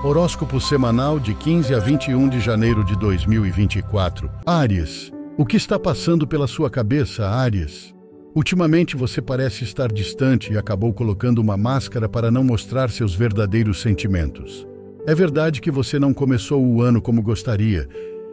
Horóscopo 0.00 0.60
semanal 0.60 1.18
de 1.18 1.34
15 1.34 1.74
a 1.74 1.80
21 1.80 2.28
de 2.28 2.38
janeiro 2.38 2.84
de 2.84 2.96
2024. 2.96 4.30
Áries, 4.46 5.12
o 5.36 5.44
que 5.44 5.56
está 5.56 5.76
passando 5.76 6.24
pela 6.24 6.46
sua 6.46 6.70
cabeça, 6.70 7.26
Áries? 7.26 7.92
Ultimamente 8.32 8.96
você 8.96 9.20
parece 9.20 9.64
estar 9.64 9.90
distante 9.90 10.52
e 10.52 10.56
acabou 10.56 10.94
colocando 10.94 11.40
uma 11.40 11.56
máscara 11.56 12.08
para 12.08 12.30
não 12.30 12.44
mostrar 12.44 12.90
seus 12.90 13.12
verdadeiros 13.12 13.80
sentimentos. 13.80 14.64
É 15.04 15.16
verdade 15.16 15.60
que 15.60 15.70
você 15.70 15.98
não 15.98 16.14
começou 16.14 16.64
o 16.64 16.80
ano 16.80 17.02
como 17.02 17.20
gostaria. 17.20 17.88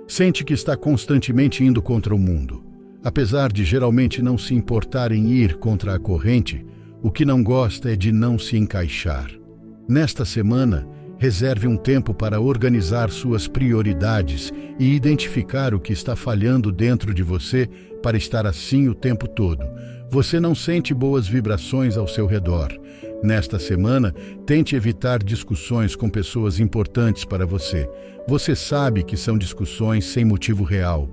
Sente 0.08 0.44
que 0.44 0.54
está 0.54 0.78
constantemente 0.78 1.64
indo 1.64 1.82
contra 1.82 2.14
o 2.14 2.20
mundo. 2.20 2.64
Apesar 3.04 3.52
de 3.52 3.66
geralmente 3.66 4.22
não 4.22 4.38
se 4.38 4.54
importar 4.54 5.12
em 5.12 5.32
ir 5.32 5.56
contra 5.58 5.96
a 5.96 6.00
corrente, 6.00 6.64
o 7.02 7.10
que 7.10 7.26
não 7.26 7.44
gosta 7.44 7.92
é 7.92 7.96
de 7.96 8.12
não 8.12 8.38
se 8.38 8.56
encaixar. 8.56 9.32
Nesta 9.90 10.26
semana, 10.26 10.88
Reserve 11.18 11.68
um 11.68 11.78
tempo 11.78 12.14
para 12.14 12.42
organizar 12.42 13.10
suas 13.10 13.48
prioridades 13.48 14.52
e 14.78 14.94
identificar 14.94 15.74
o 15.74 15.80
que 15.80 15.94
está 15.94 16.16
falhando 16.16 16.72
dentro 16.72 17.14
de 17.14 17.24
você 17.24 17.70
para 18.04 18.18
estar 18.18 18.46
assim 18.46 18.90
o 18.90 18.94
tempo 18.94 19.28
todo. 19.28 19.66
Você 20.10 20.40
não 20.40 20.54
sente 20.54 20.94
boas 20.94 21.28
vibrações 21.28 21.98
ao 21.98 22.08
seu 22.08 22.28
redor. 22.28 22.72
Nesta 23.24 23.58
semana, 23.58 24.14
tente 24.46 24.76
evitar 24.76 25.24
discussões 25.24 25.96
com 25.96 26.10
pessoas 26.10 26.60
importantes 26.60 27.26
para 27.26 27.46
você. 27.46 27.90
Você 28.28 28.56
sabe 28.56 29.04
que 29.04 29.18
são 29.18 29.38
discussões 29.38 30.06
sem 30.06 30.26
motivo 30.26 30.64
real. 30.64 31.10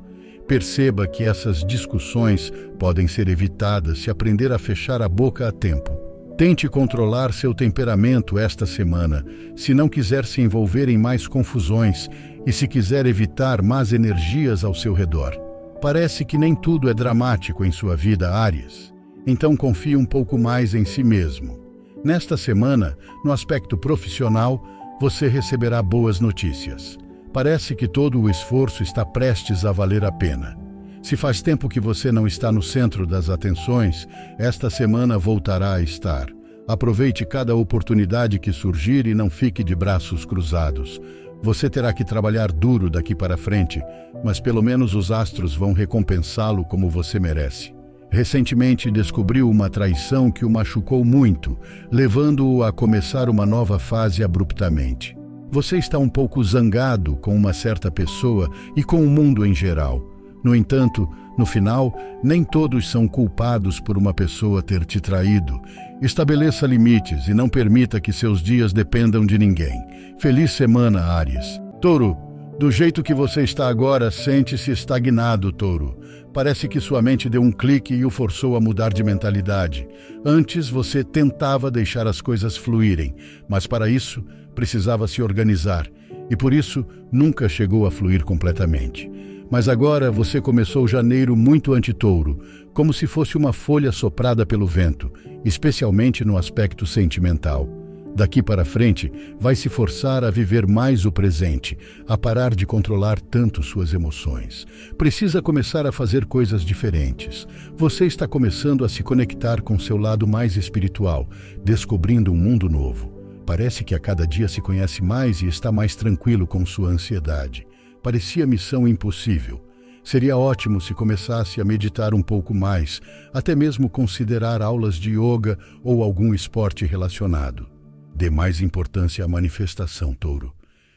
Perceba 0.46 1.06
que 1.06 1.22
essas 1.22 1.64
discussões 1.64 2.52
podem 2.78 3.06
ser 3.06 3.28
evitadas 3.28 4.00
se 4.00 4.10
aprender 4.10 4.52
a 4.52 4.58
fechar 4.58 5.00
a 5.00 5.08
boca 5.08 5.48
a 5.48 5.52
tempo. 5.52 6.11
Tente 6.36 6.66
controlar 6.68 7.32
seu 7.32 7.54
temperamento 7.54 8.38
esta 8.38 8.64
semana, 8.64 9.24
se 9.54 9.74
não 9.74 9.88
quiser 9.88 10.24
se 10.24 10.40
envolver 10.40 10.88
em 10.88 10.96
mais 10.96 11.28
confusões 11.28 12.08
e 12.46 12.52
se 12.52 12.66
quiser 12.66 13.04
evitar 13.06 13.62
más 13.62 13.92
energias 13.92 14.64
ao 14.64 14.74
seu 14.74 14.94
redor. 14.94 15.32
Parece 15.80 16.24
que 16.24 16.38
nem 16.38 16.54
tudo 16.54 16.88
é 16.88 16.94
dramático 16.94 17.64
em 17.64 17.70
sua 17.70 17.96
vida, 17.96 18.30
Áries. 18.30 18.92
Então 19.26 19.56
confie 19.56 19.94
um 19.94 20.06
pouco 20.06 20.38
mais 20.38 20.74
em 20.74 20.84
si 20.84 21.04
mesmo. 21.04 21.60
Nesta 22.02 22.36
semana, 22.36 22.96
no 23.24 23.30
aspecto 23.30 23.76
profissional, 23.76 24.64
você 25.00 25.28
receberá 25.28 25.82
boas 25.82 26.18
notícias. 26.18 26.98
Parece 27.32 27.74
que 27.74 27.86
todo 27.86 28.20
o 28.20 28.30
esforço 28.30 28.82
está 28.82 29.04
prestes 29.04 29.64
a 29.64 29.72
valer 29.72 30.04
a 30.04 30.10
pena. 30.10 30.61
Se 31.02 31.16
faz 31.16 31.42
tempo 31.42 31.68
que 31.68 31.80
você 31.80 32.12
não 32.12 32.28
está 32.28 32.52
no 32.52 32.62
centro 32.62 33.04
das 33.04 33.28
atenções, 33.28 34.06
esta 34.38 34.70
semana 34.70 35.18
voltará 35.18 35.74
a 35.74 35.82
estar. 35.82 36.28
Aproveite 36.68 37.26
cada 37.26 37.56
oportunidade 37.56 38.38
que 38.38 38.52
surgir 38.52 39.08
e 39.08 39.14
não 39.14 39.28
fique 39.28 39.64
de 39.64 39.74
braços 39.74 40.24
cruzados. 40.24 41.00
Você 41.42 41.68
terá 41.68 41.92
que 41.92 42.04
trabalhar 42.04 42.52
duro 42.52 42.88
daqui 42.88 43.16
para 43.16 43.36
frente, 43.36 43.82
mas 44.22 44.38
pelo 44.38 44.62
menos 44.62 44.94
os 44.94 45.10
astros 45.10 45.56
vão 45.56 45.72
recompensá-lo 45.72 46.64
como 46.64 46.88
você 46.88 47.18
merece. 47.18 47.74
Recentemente 48.08 48.88
descobriu 48.88 49.50
uma 49.50 49.68
traição 49.68 50.30
que 50.30 50.44
o 50.44 50.50
machucou 50.50 51.04
muito, 51.04 51.58
levando-o 51.90 52.62
a 52.62 52.70
começar 52.70 53.28
uma 53.28 53.44
nova 53.44 53.78
fase 53.78 54.22
abruptamente. 54.22 55.16
Você 55.50 55.78
está 55.78 55.98
um 55.98 56.08
pouco 56.08 56.44
zangado 56.44 57.16
com 57.16 57.34
uma 57.34 57.52
certa 57.52 57.90
pessoa 57.90 58.48
e 58.76 58.84
com 58.84 59.02
o 59.02 59.10
mundo 59.10 59.44
em 59.44 59.54
geral. 59.54 60.11
No 60.42 60.54
entanto, 60.54 61.08
no 61.38 61.46
final, 61.46 61.96
nem 62.22 62.44
todos 62.44 62.90
são 62.90 63.08
culpados 63.08 63.80
por 63.80 63.96
uma 63.96 64.12
pessoa 64.12 64.62
ter 64.62 64.84
te 64.84 65.00
traído. 65.00 65.60
Estabeleça 66.00 66.66
limites 66.66 67.28
e 67.28 67.34
não 67.34 67.48
permita 67.48 68.00
que 68.00 68.12
seus 68.12 68.42
dias 68.42 68.72
dependam 68.72 69.24
de 69.24 69.38
ninguém. 69.38 69.80
Feliz 70.18 70.52
semana, 70.52 71.00
Ares. 71.00 71.60
Touro, 71.80 72.16
do 72.58 72.70
jeito 72.70 73.02
que 73.02 73.14
você 73.14 73.42
está 73.42 73.68
agora, 73.68 74.10
sente-se 74.10 74.70
estagnado, 74.70 75.52
Touro. 75.52 75.98
Parece 76.32 76.68
que 76.68 76.80
sua 76.80 77.02
mente 77.02 77.28
deu 77.28 77.42
um 77.42 77.52
clique 77.52 77.94
e 77.94 78.04
o 78.04 78.10
forçou 78.10 78.56
a 78.56 78.60
mudar 78.60 78.92
de 78.92 79.02
mentalidade. 79.02 79.86
Antes 80.24 80.68
você 80.68 81.04
tentava 81.04 81.70
deixar 81.70 82.06
as 82.06 82.20
coisas 82.20 82.56
fluírem, 82.56 83.14
mas 83.48 83.66
para 83.66 83.88
isso 83.88 84.24
precisava 84.54 85.06
se 85.08 85.22
organizar 85.22 85.88
e 86.30 86.36
por 86.36 86.52
isso 86.52 86.86
nunca 87.10 87.48
chegou 87.48 87.86
a 87.86 87.90
fluir 87.90 88.24
completamente. 88.24 89.10
Mas 89.52 89.68
agora 89.68 90.10
você 90.10 90.40
começou 90.40 90.88
janeiro 90.88 91.36
muito 91.36 91.74
anti-touro, 91.74 92.38
como 92.72 92.90
se 92.90 93.06
fosse 93.06 93.36
uma 93.36 93.52
folha 93.52 93.92
soprada 93.92 94.46
pelo 94.46 94.66
vento, 94.66 95.12
especialmente 95.44 96.24
no 96.24 96.38
aspecto 96.38 96.86
sentimental. 96.86 97.68
Daqui 98.16 98.42
para 98.42 98.64
frente, 98.64 99.12
vai 99.38 99.54
se 99.54 99.68
forçar 99.68 100.24
a 100.24 100.30
viver 100.30 100.66
mais 100.66 101.04
o 101.04 101.12
presente, 101.12 101.76
a 102.08 102.16
parar 102.16 102.54
de 102.54 102.64
controlar 102.64 103.20
tanto 103.20 103.62
suas 103.62 103.92
emoções. 103.92 104.66
Precisa 104.96 105.42
começar 105.42 105.86
a 105.86 105.92
fazer 105.92 106.24
coisas 106.24 106.64
diferentes. 106.64 107.46
Você 107.76 108.06
está 108.06 108.26
começando 108.26 108.86
a 108.86 108.88
se 108.88 109.02
conectar 109.02 109.60
com 109.60 109.78
seu 109.78 109.98
lado 109.98 110.26
mais 110.26 110.56
espiritual, 110.56 111.28
descobrindo 111.62 112.32
um 112.32 112.36
mundo 112.36 112.70
novo. 112.70 113.12
Parece 113.44 113.84
que 113.84 113.94
a 113.94 113.98
cada 113.98 114.26
dia 114.26 114.48
se 114.48 114.62
conhece 114.62 115.04
mais 115.04 115.42
e 115.42 115.46
está 115.46 115.70
mais 115.70 115.94
tranquilo 115.94 116.46
com 116.46 116.64
sua 116.64 116.88
ansiedade 116.88 117.66
parecia 118.02 118.46
missão 118.46 118.86
impossível. 118.86 119.64
Seria 120.04 120.36
ótimo 120.36 120.80
se 120.80 120.92
começasse 120.92 121.60
a 121.60 121.64
meditar 121.64 122.12
um 122.12 122.22
pouco 122.22 122.52
mais, 122.52 123.00
até 123.32 123.54
mesmo 123.54 123.88
considerar 123.88 124.60
aulas 124.60 124.96
de 124.96 125.10
yoga 125.10 125.56
ou 125.82 126.02
algum 126.02 126.34
esporte 126.34 126.84
relacionado. 126.84 127.68
Dê 128.14 128.28
mais 128.28 128.60
importância 128.60 129.24
à 129.24 129.28
manifestação, 129.28 130.12
touro. 130.12 130.52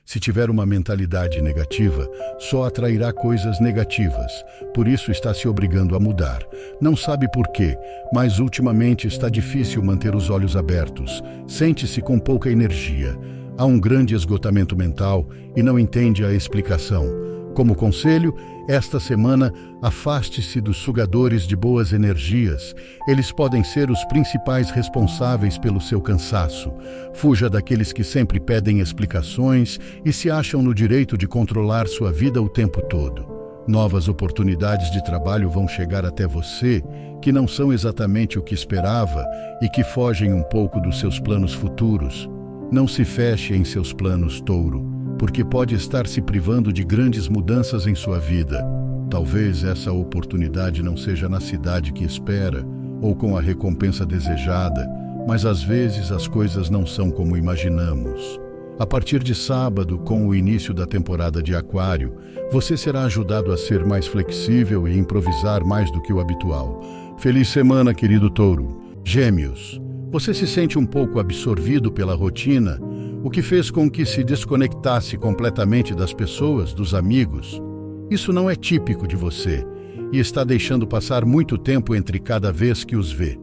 Se 0.06 0.20
tiver 0.20 0.52
uma 0.52 0.68
mentalidade 0.68 1.42
negativa, 1.42 2.08
só 2.38 2.66
atrairá 2.66 3.12
coisas 3.12 3.60
negativas. 3.60 4.32
Por 4.72 4.88
isso 4.88 5.12
está 5.12 5.34
se 5.34 5.48
obrigando 5.48 5.96
a 5.96 6.00
mudar. 6.00 6.44
Não 6.80 6.96
sabe 6.96 7.28
por 7.32 7.48
quê, 7.48 7.76
mas 8.14 8.38
ultimamente 8.38 9.08
está 9.08 9.30
difícil 9.30 9.82
manter 9.82 10.16
os 10.16 10.30
olhos 10.30 10.56
abertos. 10.56 11.24
Sente-se 11.48 12.02
com 12.02 12.20
pouca 12.20 12.52
energia. 12.52 13.18
Há 13.58 13.66
um 13.66 13.80
grande 13.80 14.14
esgotamento 14.14 14.76
mental 14.76 15.30
e 15.56 15.64
não 15.64 15.80
entende 15.80 16.26
a 16.26 16.34
explicação. 16.34 17.06
Como 17.54 17.74
conselho, 17.74 18.36
esta 18.68 19.00
semana 19.00 19.54
afaste-se 19.82 20.60
dos 20.60 20.76
sugadores 20.76 21.48
de 21.48 21.56
boas 21.56 21.94
energias. 21.94 22.76
Eles 23.08 23.32
podem 23.32 23.64
ser 23.64 23.90
os 23.90 24.04
principais 24.06 24.70
responsáveis 24.72 25.58
pelo 25.58 25.80
seu 25.80 26.02
cansaço. 26.02 26.70
Fuja 27.14 27.50
daqueles 27.50 27.94
que 27.94 28.04
sempre 28.04 28.42
pedem 28.42 28.82
explicações 28.82 29.80
e 30.04 30.12
se 30.12 30.30
acham 30.30 30.62
no 30.62 30.74
direito 30.74 31.18
de 31.18 31.26
controlar 31.26 31.88
sua 31.88 32.12
vida 32.12 32.42
o 32.42 32.50
tempo 32.50 32.82
todo. 32.82 33.26
Novas 33.66 34.10
oportunidades 34.10 34.92
de 34.92 35.02
trabalho 35.02 35.50
vão 35.50 35.66
chegar 35.66 36.06
até 36.06 36.28
você 36.28 36.84
que 37.22 37.32
não 37.32 37.48
são 37.48 37.72
exatamente 37.72 38.38
o 38.38 38.44
que 38.44 38.54
esperava 38.54 39.26
e 39.62 39.70
que 39.70 39.84
fogem 39.84 40.34
um 40.34 40.44
pouco 40.44 40.82
dos 40.82 41.00
seus 41.00 41.22
planos 41.22 41.54
futuros. 41.54 42.30
Não 42.72 42.88
se 42.88 43.06
feche 43.06 43.56
em 43.56 43.64
seus 43.64 43.94
planos, 43.94 44.42
touro, 44.42 44.86
porque 45.20 45.44
pode 45.44 45.76
estar 45.76 46.08
se 46.08 46.22
privando 46.22 46.74
de 46.74 46.84
grandes 46.84 47.28
mudanças 47.28 47.86
em 47.86 47.96
sua 47.96 48.20
vida. 48.20 48.66
Talvez 49.10 49.64
essa 49.64 49.92
oportunidade 49.92 50.82
não 50.82 50.98
seja 50.98 51.30
na 51.30 51.40
cidade 51.40 51.94
que 51.94 52.04
espera 52.04 52.66
ou 53.02 53.16
com 53.16 53.38
a 53.38 53.42
recompensa 53.42 54.06
desejada, 54.06 54.88
mas 55.28 55.46
às 55.46 55.64
vezes 55.64 56.12
as 56.12 56.28
coisas 56.28 56.70
não 56.70 56.86
são 56.86 57.12
como 57.12 57.38
imaginamos. 57.38 58.40
A 58.78 58.86
partir 58.86 59.24
de 59.24 59.34
sábado, 59.34 60.00
com 60.00 60.28
o 60.28 60.36
início 60.36 60.74
da 60.74 60.86
temporada 60.86 61.42
de 61.42 61.56
Aquário, 61.56 62.14
você 62.52 62.76
será 62.76 63.04
ajudado 63.04 63.52
a 63.52 63.58
ser 63.58 63.86
mais 63.86 64.06
flexível 64.06 64.88
e 64.88 64.98
improvisar 64.98 65.64
mais 65.64 65.90
do 65.92 66.02
que 66.02 66.12
o 66.12 66.20
habitual. 66.20 66.82
Feliz 67.18 67.48
semana, 67.48 67.94
querido 67.94 68.30
touro. 68.30 68.82
Gêmeos. 69.04 69.85
Você 70.16 70.34
se 70.34 70.48
sente 70.48 70.80
um 70.80 70.86
pouco 70.86 71.20
absorvido 71.20 71.92
pela 71.92 72.16
rotina, 72.16 72.80
o 73.22 73.30
que 73.30 73.42
fez 73.42 73.70
com 73.70 73.92
que 73.92 74.06
se 74.06 74.24
desconectasse 74.24 75.18
completamente 75.18 75.94
das 75.94 76.14
pessoas, 76.14 76.74
dos 76.74 76.94
amigos. 76.94 77.62
Isso 78.10 78.32
não 78.32 78.50
é 78.50 78.56
típico 78.56 79.06
de 79.06 79.18
você 79.18 79.68
e 80.14 80.18
está 80.18 80.46
deixando 80.46 80.88
passar 80.88 81.26
muito 81.26 81.58
tempo 81.58 81.94
entre 81.94 82.18
cada 82.18 82.50
vez 82.50 82.86
que 82.86 82.96
os 82.96 83.12
vê. 83.12 83.38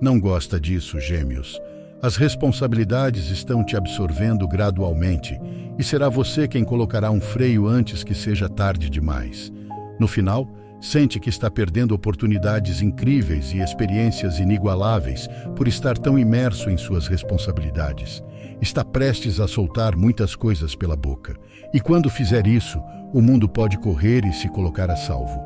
Não 0.00 0.18
gosta 0.18 0.58
disso, 0.58 0.98
gêmeos. 0.98 1.56
As 2.02 2.16
responsabilidades 2.16 3.30
estão 3.30 3.64
te 3.64 3.76
absorvendo 3.76 4.48
gradualmente 4.48 5.38
e 5.78 5.84
será 5.84 6.08
você 6.08 6.48
quem 6.48 6.64
colocará 6.64 7.12
um 7.12 7.20
freio 7.20 7.68
antes 7.68 8.02
que 8.02 8.12
seja 8.12 8.48
tarde 8.48 8.90
demais. 8.90 9.52
No 10.00 10.08
final, 10.08 10.50
Sente 10.80 11.18
que 11.18 11.28
está 11.28 11.50
perdendo 11.50 11.92
oportunidades 11.92 12.80
incríveis 12.80 13.52
e 13.52 13.58
experiências 13.58 14.38
inigualáveis 14.38 15.28
por 15.56 15.66
estar 15.66 15.98
tão 15.98 16.16
imerso 16.16 16.70
em 16.70 16.76
suas 16.76 17.08
responsabilidades. 17.08 18.22
Está 18.60 18.84
prestes 18.84 19.40
a 19.40 19.48
soltar 19.48 19.96
muitas 19.96 20.36
coisas 20.36 20.76
pela 20.76 20.96
boca. 20.96 21.36
E 21.74 21.80
quando 21.80 22.08
fizer 22.08 22.46
isso, 22.46 22.80
o 23.12 23.20
mundo 23.20 23.48
pode 23.48 23.76
correr 23.78 24.24
e 24.24 24.32
se 24.32 24.48
colocar 24.48 24.88
a 24.88 24.96
salvo. 24.96 25.40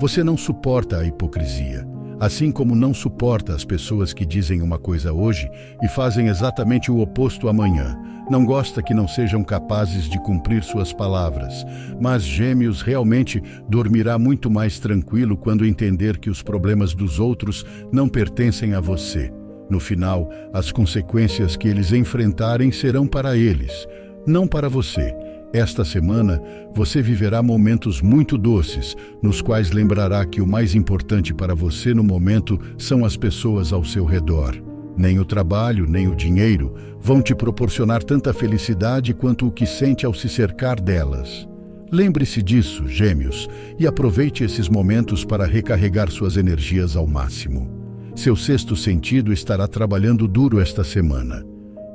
Você 0.00 0.24
não 0.24 0.36
suporta 0.36 0.98
a 0.98 1.04
hipocrisia, 1.04 1.86
assim 2.18 2.50
como 2.50 2.74
não 2.74 2.94
suporta 2.94 3.54
as 3.54 3.66
pessoas 3.66 4.14
que 4.14 4.24
dizem 4.24 4.62
uma 4.62 4.78
coisa 4.78 5.12
hoje 5.12 5.50
e 5.82 5.88
fazem 5.88 6.28
exatamente 6.28 6.90
o 6.90 7.00
oposto 7.00 7.48
amanhã. 7.48 7.98
Não 8.30 8.44
gosta 8.44 8.80
que 8.80 8.94
não 8.94 9.08
sejam 9.08 9.42
capazes 9.42 10.08
de 10.08 10.16
cumprir 10.22 10.62
suas 10.62 10.92
palavras, 10.92 11.66
mas 12.00 12.22
Gêmeos 12.22 12.80
realmente 12.80 13.42
dormirá 13.68 14.20
muito 14.20 14.48
mais 14.48 14.78
tranquilo 14.78 15.36
quando 15.36 15.66
entender 15.66 16.16
que 16.16 16.30
os 16.30 16.40
problemas 16.40 16.94
dos 16.94 17.18
outros 17.18 17.66
não 17.92 18.08
pertencem 18.08 18.72
a 18.72 18.80
você. 18.80 19.32
No 19.68 19.80
final, 19.80 20.30
as 20.52 20.70
consequências 20.70 21.56
que 21.56 21.66
eles 21.66 21.92
enfrentarem 21.92 22.70
serão 22.70 23.04
para 23.04 23.36
eles, 23.36 23.88
não 24.24 24.46
para 24.46 24.68
você. 24.68 25.12
Esta 25.52 25.84
semana, 25.84 26.40
você 26.72 27.02
viverá 27.02 27.42
momentos 27.42 28.00
muito 28.00 28.38
doces, 28.38 28.96
nos 29.20 29.42
quais 29.42 29.72
lembrará 29.72 30.24
que 30.24 30.40
o 30.40 30.46
mais 30.46 30.76
importante 30.76 31.34
para 31.34 31.52
você 31.56 31.92
no 31.92 32.04
momento 32.04 32.56
são 32.78 33.04
as 33.04 33.16
pessoas 33.16 33.72
ao 33.72 33.84
seu 33.84 34.04
redor. 34.04 34.69
Nem 34.96 35.18
o 35.18 35.24
trabalho, 35.24 35.86
nem 35.86 36.08
o 36.08 36.14
dinheiro 36.14 36.74
vão 37.00 37.22
te 37.22 37.34
proporcionar 37.34 38.02
tanta 38.02 38.32
felicidade 38.32 39.14
quanto 39.14 39.46
o 39.46 39.50
que 39.50 39.66
sente 39.66 40.04
ao 40.04 40.12
se 40.12 40.28
cercar 40.28 40.80
delas. 40.80 41.48
Lembre-se 41.90 42.40
disso, 42.42 42.86
gêmeos, 42.86 43.48
e 43.78 43.86
aproveite 43.86 44.44
esses 44.44 44.68
momentos 44.68 45.24
para 45.24 45.46
recarregar 45.46 46.10
suas 46.10 46.36
energias 46.36 46.94
ao 46.94 47.06
máximo. 47.06 47.68
Seu 48.14 48.36
sexto 48.36 48.76
sentido 48.76 49.32
estará 49.32 49.66
trabalhando 49.66 50.28
duro 50.28 50.60
esta 50.60 50.84
semana. 50.84 51.44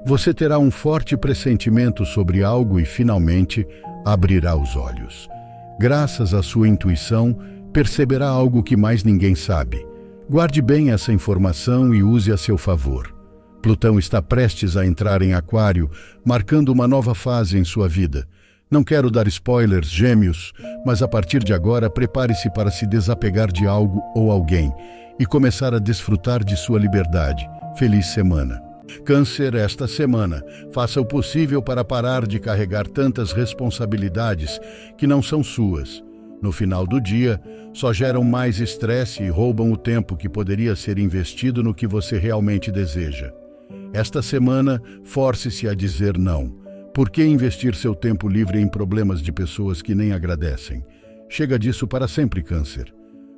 Você 0.05 0.33
terá 0.33 0.59
um 0.59 0.69
forte 0.69 1.15
pressentimento 1.15 2.05
sobre 2.05 2.43
algo 2.43 2.79
e, 2.79 2.85
finalmente, 2.85 3.65
abrirá 4.05 4.55
os 4.55 4.75
olhos. 4.75 5.29
Graças 5.79 6.33
à 6.33 6.43
sua 6.43 6.67
intuição, 6.67 7.37
perceberá 7.71 8.27
algo 8.27 8.63
que 8.63 8.77
mais 8.77 9.03
ninguém 9.03 9.33
sabe. 9.33 9.85
Guarde 10.27 10.59
bem 10.59 10.89
essa 10.89 11.13
informação 11.13 11.93
e 11.93 12.01
use 12.01 12.31
a 12.31 12.37
seu 12.37 12.57
favor. 12.57 13.13
Plutão 13.61 13.99
está 13.99 14.23
prestes 14.23 14.75
a 14.75 14.83
entrar 14.83 15.21
em 15.21 15.35
Aquário, 15.35 15.87
marcando 16.25 16.69
uma 16.69 16.87
nova 16.87 17.13
fase 17.13 17.59
em 17.59 17.63
sua 17.63 17.87
vida. 17.87 18.27
Não 18.69 18.83
quero 18.83 19.11
dar 19.11 19.27
spoilers, 19.27 19.87
gêmeos, 19.87 20.51
mas 20.83 21.03
a 21.03 21.07
partir 21.07 21.43
de 21.43 21.53
agora 21.53 21.91
prepare-se 21.91 22.51
para 22.51 22.71
se 22.71 22.87
desapegar 22.87 23.51
de 23.51 23.67
algo 23.67 24.01
ou 24.15 24.31
alguém 24.31 24.73
e 25.19 25.27
começar 25.27 25.75
a 25.75 25.79
desfrutar 25.79 26.43
de 26.43 26.57
sua 26.57 26.79
liberdade. 26.79 27.47
Feliz 27.77 28.07
semana! 28.07 28.59
Câncer, 29.03 29.53
esta 29.53 29.87
semana, 29.87 30.43
faça 30.71 30.99
o 30.99 31.05
possível 31.05 31.61
para 31.61 31.83
parar 31.83 32.25
de 32.25 32.39
carregar 32.39 32.87
tantas 32.87 33.31
responsabilidades 33.31 34.59
que 34.97 35.05
não 35.05 35.21
são 35.21 35.43
suas. 35.43 36.03
No 36.45 36.51
final 36.51 36.85
do 36.85 37.01
dia, 37.01 37.41
só 37.73 37.91
geram 37.91 38.23
mais 38.23 38.59
estresse 38.59 39.23
e 39.23 39.29
roubam 39.29 39.71
o 39.71 39.75
tempo 39.75 40.15
que 40.15 40.29
poderia 40.29 40.75
ser 40.75 40.99
investido 40.99 41.63
no 41.63 41.73
que 41.73 41.87
você 41.87 42.19
realmente 42.19 42.71
deseja. 42.71 43.33
Esta 43.91 44.21
semana, 44.21 44.79
force-se 45.03 45.67
a 45.67 45.73
dizer 45.73 46.19
não. 46.19 46.55
Por 46.93 47.09
que 47.09 47.25
investir 47.25 47.73
seu 47.73 47.95
tempo 47.95 48.29
livre 48.29 48.61
em 48.61 48.67
problemas 48.67 49.23
de 49.23 49.31
pessoas 49.31 49.81
que 49.81 49.95
nem 49.95 50.11
agradecem? 50.11 50.85
Chega 51.27 51.57
disso 51.57 51.87
para 51.87 52.07
sempre, 52.07 52.43
Câncer. 52.43 52.93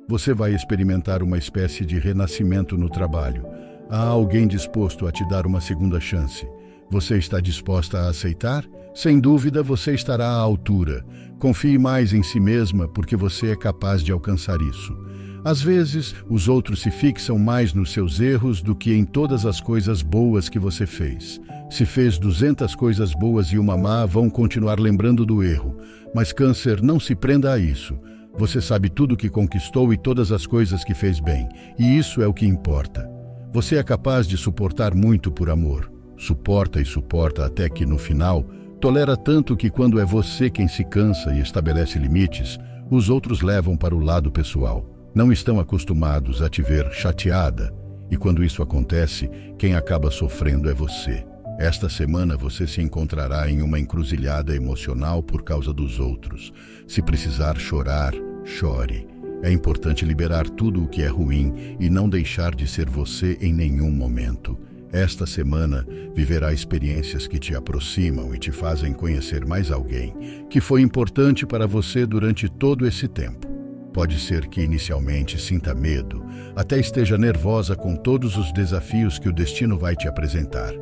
Você 0.06 0.34
vai 0.34 0.54
experimentar 0.54 1.22
uma 1.22 1.38
espécie 1.38 1.86
de 1.86 1.98
renascimento 1.98 2.76
no 2.76 2.90
trabalho. 2.90 3.42
Há 3.88 4.02
alguém 4.02 4.46
disposto 4.46 5.06
a 5.06 5.10
te 5.10 5.26
dar 5.30 5.46
uma 5.46 5.62
segunda 5.62 5.98
chance. 5.98 6.46
Você 6.90 7.16
está 7.16 7.40
disposta 7.40 8.00
a 8.00 8.10
aceitar? 8.10 8.66
Sem 8.94 9.20
dúvida, 9.20 9.62
você 9.62 9.94
estará 9.94 10.26
à 10.26 10.38
altura. 10.38 11.04
Confie 11.38 11.78
mais 11.78 12.12
em 12.12 12.22
si 12.22 12.40
mesma 12.40 12.88
porque 12.88 13.16
você 13.16 13.52
é 13.52 13.56
capaz 13.56 14.02
de 14.02 14.10
alcançar 14.10 14.60
isso. 14.60 14.96
Às 15.44 15.62
vezes, 15.62 16.14
os 16.28 16.48
outros 16.48 16.82
se 16.82 16.90
fixam 16.90 17.38
mais 17.38 17.72
nos 17.72 17.92
seus 17.92 18.18
erros 18.20 18.60
do 18.60 18.74
que 18.74 18.92
em 18.92 19.04
todas 19.04 19.46
as 19.46 19.60
coisas 19.60 20.02
boas 20.02 20.48
que 20.48 20.58
você 20.58 20.84
fez. 20.84 21.40
Se 21.70 21.86
fez 21.86 22.18
200 22.18 22.74
coisas 22.74 23.14
boas 23.14 23.48
e 23.48 23.58
uma 23.58 23.76
má, 23.76 24.04
vão 24.04 24.28
continuar 24.28 24.80
lembrando 24.80 25.24
do 25.24 25.42
erro. 25.42 25.76
Mas 26.14 26.32
Câncer, 26.32 26.82
não 26.82 26.98
se 26.98 27.14
prenda 27.14 27.52
a 27.52 27.58
isso. 27.58 27.96
Você 28.36 28.60
sabe 28.60 28.88
tudo 28.88 29.12
o 29.12 29.16
que 29.16 29.28
conquistou 29.28 29.92
e 29.92 29.96
todas 29.96 30.32
as 30.32 30.46
coisas 30.46 30.84
que 30.84 30.94
fez 30.94 31.20
bem, 31.20 31.48
e 31.78 31.98
isso 31.98 32.22
é 32.22 32.26
o 32.26 32.34
que 32.34 32.46
importa. 32.46 33.08
Você 33.52 33.76
é 33.76 33.82
capaz 33.82 34.26
de 34.26 34.36
suportar 34.36 34.94
muito 34.94 35.30
por 35.30 35.50
amor. 35.50 35.90
Suporta 36.16 36.80
e 36.80 36.84
suporta 36.84 37.46
até 37.46 37.68
que, 37.68 37.86
no 37.86 37.98
final, 37.98 38.44
tolera 38.80 39.16
tanto 39.16 39.56
que, 39.56 39.70
quando 39.70 40.00
é 40.00 40.04
você 40.04 40.48
quem 40.48 40.68
se 40.68 40.84
cansa 40.84 41.32
e 41.32 41.40
estabelece 41.40 41.98
limites, 41.98 42.58
os 42.90 43.10
outros 43.10 43.42
levam 43.42 43.76
para 43.76 43.94
o 43.94 44.00
lado 44.00 44.30
pessoal. 44.30 44.88
Não 45.14 45.32
estão 45.32 45.58
acostumados 45.58 46.42
a 46.42 46.48
te 46.48 46.62
ver 46.62 46.90
chateada, 46.92 47.74
e 48.10 48.16
quando 48.16 48.44
isso 48.44 48.62
acontece, 48.62 49.28
quem 49.58 49.74
acaba 49.74 50.10
sofrendo 50.10 50.70
é 50.70 50.74
você. 50.74 51.26
Esta 51.58 51.88
semana 51.88 52.36
você 52.36 52.66
se 52.66 52.80
encontrará 52.80 53.50
em 53.50 53.62
uma 53.62 53.80
encruzilhada 53.80 54.54
emocional 54.54 55.22
por 55.22 55.42
causa 55.42 55.72
dos 55.72 55.98
outros. 55.98 56.52
Se 56.86 57.02
precisar 57.02 57.58
chorar, 57.58 58.14
chore. 58.44 59.08
É 59.42 59.50
importante 59.50 60.04
liberar 60.04 60.48
tudo 60.48 60.84
o 60.84 60.88
que 60.88 61.02
é 61.02 61.08
ruim 61.08 61.76
e 61.80 61.90
não 61.90 62.08
deixar 62.08 62.54
de 62.54 62.66
ser 62.66 62.88
você 62.88 63.36
em 63.40 63.52
nenhum 63.52 63.90
momento. 63.90 64.56
Esta 64.92 65.26
semana 65.26 65.86
viverá 66.14 66.52
experiências 66.52 67.26
que 67.26 67.38
te 67.38 67.54
aproximam 67.54 68.34
e 68.34 68.38
te 68.38 68.50
fazem 68.50 68.92
conhecer 68.92 69.44
mais 69.44 69.70
alguém 69.70 70.14
que 70.48 70.60
foi 70.60 70.80
importante 70.80 71.44
para 71.44 71.66
você 71.66 72.06
durante 72.06 72.48
todo 72.48 72.86
esse 72.86 73.06
tempo. 73.06 73.46
Pode 73.92 74.18
ser 74.18 74.46
que 74.46 74.62
inicialmente 74.62 75.40
sinta 75.40 75.74
medo, 75.74 76.24
até 76.54 76.78
esteja 76.78 77.18
nervosa 77.18 77.74
com 77.74 77.96
todos 77.96 78.36
os 78.36 78.52
desafios 78.52 79.18
que 79.18 79.28
o 79.28 79.32
destino 79.32 79.78
vai 79.78 79.94
te 79.94 80.08
apresentar. 80.08 80.72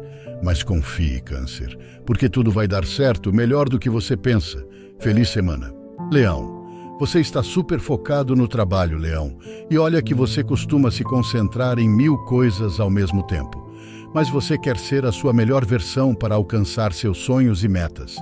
Mas 0.43 0.63
confie, 0.63 1.21
Câncer, 1.21 1.77
porque 2.05 2.29
tudo 2.29 2.51
vai 2.51 2.69
dar 2.69 2.85
certo 2.85 3.33
melhor 3.33 3.69
do 3.69 3.79
que 3.79 3.89
você 3.89 4.17
pensa. 4.17 4.65
Feliz 5.01 5.31
semana. 5.31 5.73
Leão. 6.13 6.55
Você 6.99 7.21
está 7.21 7.43
super 7.43 7.79
focado 7.79 8.35
no 8.35 8.49
trabalho, 8.49 8.97
Leão, 8.97 9.37
e 9.71 9.77
olha 9.77 10.01
que 10.01 10.15
você 10.15 10.43
costuma 10.43 10.91
se 10.91 11.05
concentrar 11.05 11.79
em 11.79 11.89
mil 11.89 12.17
coisas 12.25 12.81
ao 12.81 12.89
mesmo 12.89 13.23
tempo. 13.23 13.66
Mas 14.17 14.31
você 14.31 14.57
quer 14.57 14.79
ser 14.79 15.05
a 15.05 15.13
sua 15.13 15.31
melhor 15.31 15.63
versão 15.67 16.15
para 16.15 16.35
alcançar 16.35 16.95
seus 16.95 17.19
sonhos 17.19 17.63
e 17.63 17.69
metas. 17.69 18.17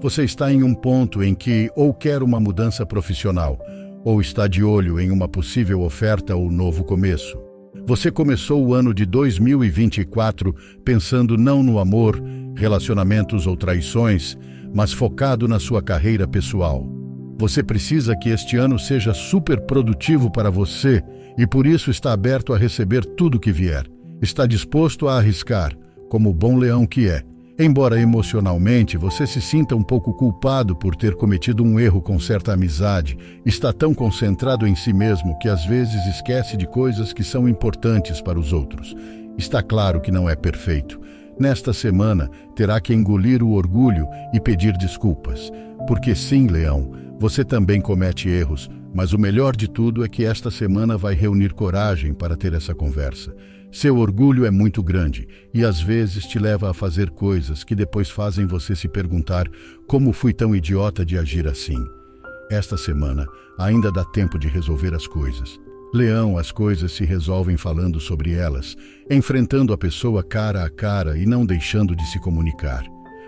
Você 0.00 0.24
está 0.24 0.50
em 0.50 0.62
um 0.62 0.72
ponto 0.72 1.22
em 1.22 1.34
que 1.34 1.70
ou 1.76 1.92
quer 1.92 2.22
uma 2.22 2.40
mudança 2.40 2.86
profissional, 2.86 3.58
ou 4.02 4.22
está 4.22 4.48
de 4.48 4.64
olho 4.64 4.98
em 4.98 5.10
uma 5.10 5.28
possível 5.28 5.82
oferta 5.82 6.34
ou 6.34 6.50
novo 6.50 6.82
começo. 6.82 7.38
Você 7.84 8.10
começou 8.10 8.66
o 8.66 8.72
ano 8.72 8.94
de 8.94 9.04
2024 9.04 10.54
pensando 10.82 11.36
não 11.36 11.62
no 11.62 11.78
amor, 11.78 12.18
relacionamentos 12.56 13.46
ou 13.46 13.54
traições, 13.54 14.38
mas 14.74 14.94
focado 14.94 15.46
na 15.46 15.58
sua 15.58 15.82
carreira 15.82 16.26
pessoal. 16.26 16.88
Você 17.36 17.62
precisa 17.62 18.16
que 18.16 18.30
este 18.30 18.56
ano 18.56 18.78
seja 18.78 19.12
super 19.12 19.60
produtivo 19.60 20.32
para 20.32 20.48
você 20.48 21.02
e 21.36 21.46
por 21.46 21.66
isso 21.66 21.90
está 21.90 22.14
aberto 22.14 22.54
a 22.54 22.56
receber 22.56 23.04
tudo 23.04 23.38
que 23.38 23.52
vier. 23.52 23.93
Está 24.24 24.46
disposto 24.46 25.06
a 25.06 25.18
arriscar, 25.18 25.76
como 26.08 26.30
o 26.30 26.32
bom 26.32 26.56
leão 26.56 26.86
que 26.86 27.10
é. 27.10 27.22
Embora 27.58 28.00
emocionalmente 28.00 28.96
você 28.96 29.26
se 29.26 29.38
sinta 29.38 29.76
um 29.76 29.82
pouco 29.82 30.14
culpado 30.14 30.74
por 30.74 30.96
ter 30.96 31.14
cometido 31.14 31.62
um 31.62 31.78
erro 31.78 32.00
com 32.00 32.18
certa 32.18 32.54
amizade, 32.54 33.18
está 33.44 33.70
tão 33.70 33.92
concentrado 33.92 34.66
em 34.66 34.74
si 34.74 34.94
mesmo 34.94 35.38
que 35.38 35.46
às 35.46 35.66
vezes 35.66 36.06
esquece 36.06 36.56
de 36.56 36.66
coisas 36.66 37.12
que 37.12 37.22
são 37.22 37.46
importantes 37.46 38.22
para 38.22 38.38
os 38.38 38.50
outros. 38.50 38.96
Está 39.36 39.62
claro 39.62 40.00
que 40.00 40.10
não 40.10 40.26
é 40.26 40.34
perfeito. 40.34 40.98
Nesta 41.38 41.74
semana, 41.74 42.30
terá 42.56 42.80
que 42.80 42.94
engolir 42.94 43.42
o 43.42 43.52
orgulho 43.52 44.08
e 44.32 44.40
pedir 44.40 44.74
desculpas. 44.78 45.52
Porque 45.86 46.14
sim, 46.14 46.46
leão, 46.46 46.90
você 47.20 47.44
também 47.44 47.78
comete 47.78 48.30
erros, 48.30 48.70
mas 48.94 49.12
o 49.12 49.18
melhor 49.18 49.54
de 49.54 49.68
tudo 49.68 50.02
é 50.02 50.08
que 50.08 50.24
esta 50.24 50.50
semana 50.50 50.96
vai 50.96 51.14
reunir 51.14 51.52
coragem 51.52 52.14
para 52.14 52.38
ter 52.38 52.54
essa 52.54 52.74
conversa. 52.74 53.34
Seu 53.74 53.98
orgulho 53.98 54.46
é 54.46 54.52
muito 54.52 54.84
grande 54.84 55.26
e 55.52 55.64
às 55.64 55.80
vezes 55.80 56.24
te 56.26 56.38
leva 56.38 56.70
a 56.70 56.72
fazer 56.72 57.10
coisas 57.10 57.64
que 57.64 57.74
depois 57.74 58.08
fazem 58.08 58.46
você 58.46 58.76
se 58.76 58.86
perguntar 58.86 59.48
como 59.88 60.12
fui 60.12 60.32
tão 60.32 60.54
idiota 60.54 61.04
de 61.04 61.18
agir 61.18 61.48
assim. 61.48 61.84
Esta 62.48 62.76
semana 62.76 63.26
ainda 63.58 63.90
dá 63.90 64.04
tempo 64.04 64.38
de 64.38 64.46
resolver 64.46 64.94
as 64.94 65.08
coisas. 65.08 65.58
Leão, 65.92 66.38
as 66.38 66.52
coisas 66.52 66.92
se 66.92 67.04
resolvem 67.04 67.56
falando 67.56 67.98
sobre 67.98 68.34
elas, 68.34 68.76
enfrentando 69.10 69.72
a 69.72 69.76
pessoa 69.76 70.22
cara 70.22 70.64
a 70.64 70.70
cara 70.70 71.18
e 71.18 71.26
não 71.26 71.44
deixando 71.44 71.96
de 71.96 72.06
se 72.06 72.20
comunicar. 72.20 72.84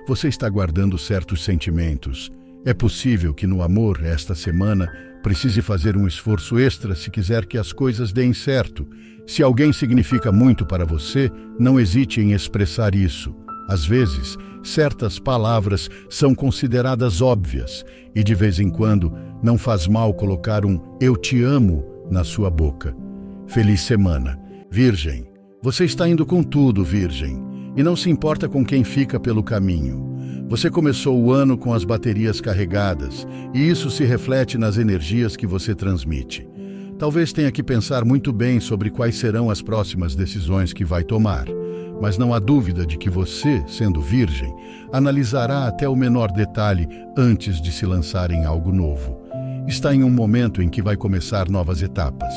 Você 0.07 0.29
está 0.29 0.49
guardando 0.49 0.97
certos 0.97 1.43
sentimentos 1.43 2.31
é 2.67 2.75
possível 2.75 3.33
que 3.33 3.47
no 3.47 3.63
amor, 3.63 4.05
esta 4.05 4.35
semana, 4.35 4.93
precise 5.27 5.61
fazer 5.61 5.97
um 5.97 6.07
esforço 6.07 6.57
extra 6.57 6.95
se 6.95 7.11
quiser 7.11 7.47
que 7.47 7.59
as 7.59 7.73
coisas 7.73 8.13
deem 8.13 8.33
certo. 8.33 8.87
Se 9.27 9.43
alguém 9.43 9.73
significa 9.73 10.31
muito 10.31 10.65
para 10.65 10.85
você, 10.85 11.33
não 11.59 11.81
hesite 11.81 12.21
em 12.21 12.31
expressar 12.31 12.95
isso. 12.95 13.35
Às 13.69 13.85
vezes, 13.85 14.39
certas 14.63 15.19
palavras 15.19 15.91
são 16.09 16.33
consideradas 16.33 17.21
óbvias 17.21 17.85
e 18.15 18.23
de 18.23 18.37
vez 18.37 18.61
em 18.61 18.71
quando 18.71 19.13
não 19.43 19.59
faz 19.59 19.89
mal 19.89 20.15
colocar 20.15 20.65
um 20.65 20.81
eu 21.01 21.17
te 21.17 21.43
amo 21.43 21.85
na 22.09 22.23
sua 22.23 22.49
boca. 22.49 22.95
Feliz 23.49 23.81
semana. 23.81 24.39
Virgem, 24.71 25.27
você 25.61 25.85
está 25.85 26.09
indo 26.09 26.25
com 26.25 26.41
tudo, 26.41 26.85
Virgem. 26.85 27.45
e 27.77 27.83
não 27.83 27.97
se 27.97 28.09
importa 28.09 28.49
com 28.49 28.65
quem 28.65 28.85
fica 28.85 29.19
pelo 29.19 29.43
caminho. 29.43 30.16
Você 30.49 30.71
começou 30.71 31.21
o 31.21 31.33
ano 31.33 31.59
com 31.59 31.75
as 31.75 31.85
baterias 31.85 32.41
carregadas 32.41 33.27
e 33.53 33.69
isso 33.69 33.91
se 33.91 34.05
reflete 34.05 34.57
nas 34.57 34.79
energias 34.79 35.37
que 35.37 35.47
você 35.47 35.75
transmite. 35.75 36.47
Talvez 36.99 37.33
tenha 37.33 37.53
que 37.53 37.63
pensar 37.63 38.05
muito 38.05 38.33
bem 38.33 38.61
sobre 38.61 38.89
quais 38.89 39.17
serão 39.17 39.51
as 39.51 39.61
próximas 39.61 40.15
decisões 40.15 40.73
que 40.73 40.85
vai 40.85 41.05
tomar, 41.05 41.47
mas 42.01 42.17
não 42.17 42.33
há 42.33 42.39
dúvida 42.39 42.87
de 42.87 42.97
que 42.97 43.11
você, 43.11 43.63
sendo 43.67 44.01
virgem, 44.01 44.55
analisará 44.93 45.67
até 45.67 45.89
o 45.89 45.97
menor 45.97 46.31
detalhe 46.31 46.89
antes 47.17 47.61
de 47.61 47.73
se 47.73 47.85
lançar 47.85 48.31
em 48.31 48.45
algo 48.45 48.73
novo. 48.73 49.21
Está 49.67 49.95
em 49.95 50.05
um 50.05 50.11
momento 50.11 50.63
em 50.63 50.69
que 50.69 50.81
vai 50.81 50.97
começar 50.97 51.51
novas 51.51 51.83
etapas. 51.83 52.33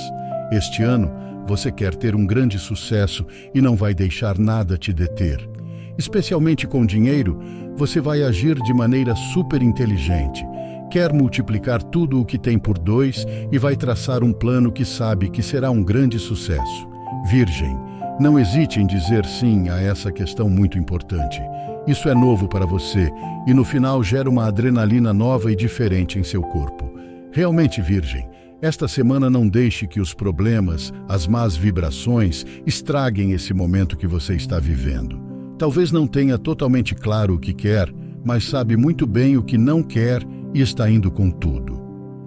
Este 0.51 0.81
ano, 0.81 1.11
você 1.45 1.71
quer 1.71 1.95
ter 1.95 2.15
um 2.15 2.25
grande 2.25 2.57
sucesso 2.57 3.25
e 3.53 3.61
não 3.61 3.75
vai 3.75 3.93
deixar 3.93 4.37
nada 4.37 4.77
te 4.77 4.91
deter. 4.91 5.58
Especialmente 5.99 6.65
com 6.65 6.85
dinheiro, 6.85 7.37
você 7.75 7.99
vai 7.99 8.23
agir 8.23 8.55
de 8.55 8.73
maneira 8.73 9.13
super 9.33 9.61
inteligente. 9.61 10.45
Quer 10.89 11.11
multiplicar 11.11 11.83
tudo 11.83 12.21
o 12.21 12.25
que 12.25 12.37
tem 12.37 12.57
por 12.57 12.79
dois 12.79 13.25
e 13.51 13.57
vai 13.59 13.75
traçar 13.75 14.23
um 14.23 14.31
plano 14.31 14.71
que 14.71 14.85
sabe 14.85 15.29
que 15.29 15.43
será 15.43 15.69
um 15.69 15.83
grande 15.83 16.17
sucesso. 16.17 16.87
Virgem, 17.29 17.77
não 18.17 18.39
hesite 18.39 18.79
em 18.79 18.87
dizer 18.87 19.25
sim 19.25 19.67
a 19.67 19.81
essa 19.81 20.09
questão 20.09 20.49
muito 20.49 20.77
importante. 20.77 21.41
Isso 21.85 22.07
é 22.07 22.15
novo 22.15 22.47
para 22.47 22.65
você 22.65 23.11
e 23.45 23.53
no 23.53 23.65
final 23.65 24.01
gera 24.01 24.29
uma 24.29 24.47
adrenalina 24.47 25.13
nova 25.13 25.51
e 25.51 25.55
diferente 25.55 26.17
em 26.17 26.23
seu 26.23 26.41
corpo. 26.41 26.89
Realmente, 27.33 27.81
Virgem, 27.81 28.25
esta 28.61 28.87
semana 28.87 29.29
não 29.29 29.49
deixe 29.49 29.85
que 29.85 29.99
os 29.99 30.13
problemas, 30.13 30.93
as 31.09 31.27
más 31.27 31.57
vibrações, 31.57 32.45
estraguem 32.65 33.33
esse 33.33 33.53
momento 33.53 33.97
que 33.97 34.07
você 34.07 34.33
está 34.35 34.59
vivendo. 34.59 35.28
Talvez 35.59 35.91
não 35.91 36.07
tenha 36.07 36.37
totalmente 36.37 36.95
claro 36.95 37.35
o 37.35 37.39
que 37.39 37.53
quer, 37.53 37.93
mas 38.23 38.45
sabe 38.45 38.77
muito 38.77 39.05
bem 39.05 39.35
o 39.35 39.43
que 39.43 39.57
não 39.57 39.83
quer 39.83 40.23
e 40.53 40.61
está 40.61 40.89
indo 40.89 41.11
com 41.11 41.29
tudo. 41.29 41.77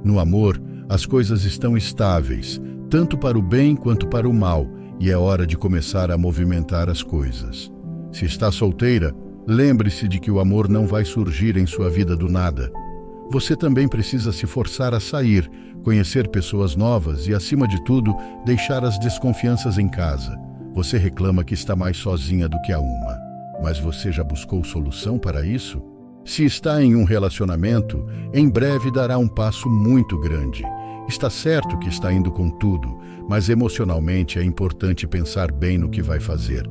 No 0.04 0.20
amor, 0.20 0.62
as 0.86 1.06
coisas 1.06 1.44
estão 1.44 1.74
estáveis, 1.74 2.60
tanto 2.90 3.16
para 3.16 3.38
o 3.38 3.42
bem 3.42 3.74
quanto 3.74 4.06
para 4.06 4.28
o 4.28 4.34
mal, 4.34 4.68
e 5.00 5.10
é 5.10 5.16
hora 5.16 5.46
de 5.46 5.56
começar 5.56 6.10
a 6.10 6.18
movimentar 6.18 6.90
as 6.90 7.02
coisas. 7.02 7.72
Se 8.12 8.26
está 8.26 8.52
solteira, 8.52 9.14
lembre-se 9.46 10.06
de 10.06 10.20
que 10.20 10.30
o 10.30 10.38
amor 10.38 10.68
não 10.68 10.86
vai 10.86 11.02
surgir 11.02 11.56
em 11.56 11.64
sua 11.64 11.88
vida 11.88 12.14
do 12.14 12.28
nada. 12.28 12.70
Você 13.30 13.56
também 13.56 13.88
precisa 13.88 14.30
se 14.30 14.46
forçar 14.46 14.92
a 14.92 15.00
sair, 15.00 15.50
conhecer 15.82 16.28
pessoas 16.28 16.76
novas 16.76 17.26
e, 17.26 17.34
acima 17.34 17.66
de 17.66 17.82
tudo, 17.82 18.14
deixar 18.44 18.84
as 18.84 18.98
desconfianças 18.98 19.78
em 19.78 19.88
casa. 19.88 20.38
Você 20.74 20.96
reclama 20.96 21.44
que 21.44 21.54
está 21.54 21.76
mais 21.76 21.96
sozinha 21.96 22.48
do 22.48 22.60
que 22.62 22.72
a 22.72 22.80
uma. 22.80 23.18
Mas 23.62 23.78
você 23.78 24.10
já 24.10 24.24
buscou 24.24 24.64
solução 24.64 25.18
para 25.18 25.44
isso? 25.46 25.82
Se 26.24 26.44
está 26.44 26.82
em 26.82 26.96
um 26.96 27.04
relacionamento, 27.04 28.06
em 28.32 28.48
breve 28.48 28.90
dará 28.90 29.18
um 29.18 29.28
passo 29.28 29.68
muito 29.68 30.18
grande. 30.18 30.64
Está 31.08 31.28
certo 31.28 31.78
que 31.78 31.88
está 31.88 32.12
indo 32.12 32.30
com 32.30 32.48
tudo, 32.48 32.98
mas 33.28 33.48
emocionalmente 33.48 34.38
é 34.38 34.44
importante 34.44 35.06
pensar 35.06 35.52
bem 35.52 35.76
no 35.76 35.90
que 35.90 36.00
vai 36.00 36.20
fazer. 36.20 36.66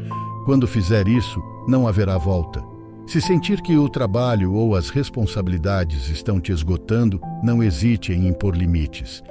Quando 0.46 0.68
fizer 0.68 1.08
isso, 1.08 1.42
não 1.68 1.88
haverá 1.88 2.18
volta. 2.18 2.64
Se 3.06 3.20
sentir 3.20 3.62
que 3.62 3.78
o 3.78 3.90
trabalho 3.90 4.54
ou 4.54 4.76
as 4.76 4.90
responsabilidades 4.90 6.10
estão 6.10 6.40
te 6.40 6.52
esgotando, 6.52 7.20
não 7.44 7.62
hesite 7.62 8.14
em 8.14 8.28
impor 8.28 8.56
limites. 8.56 9.22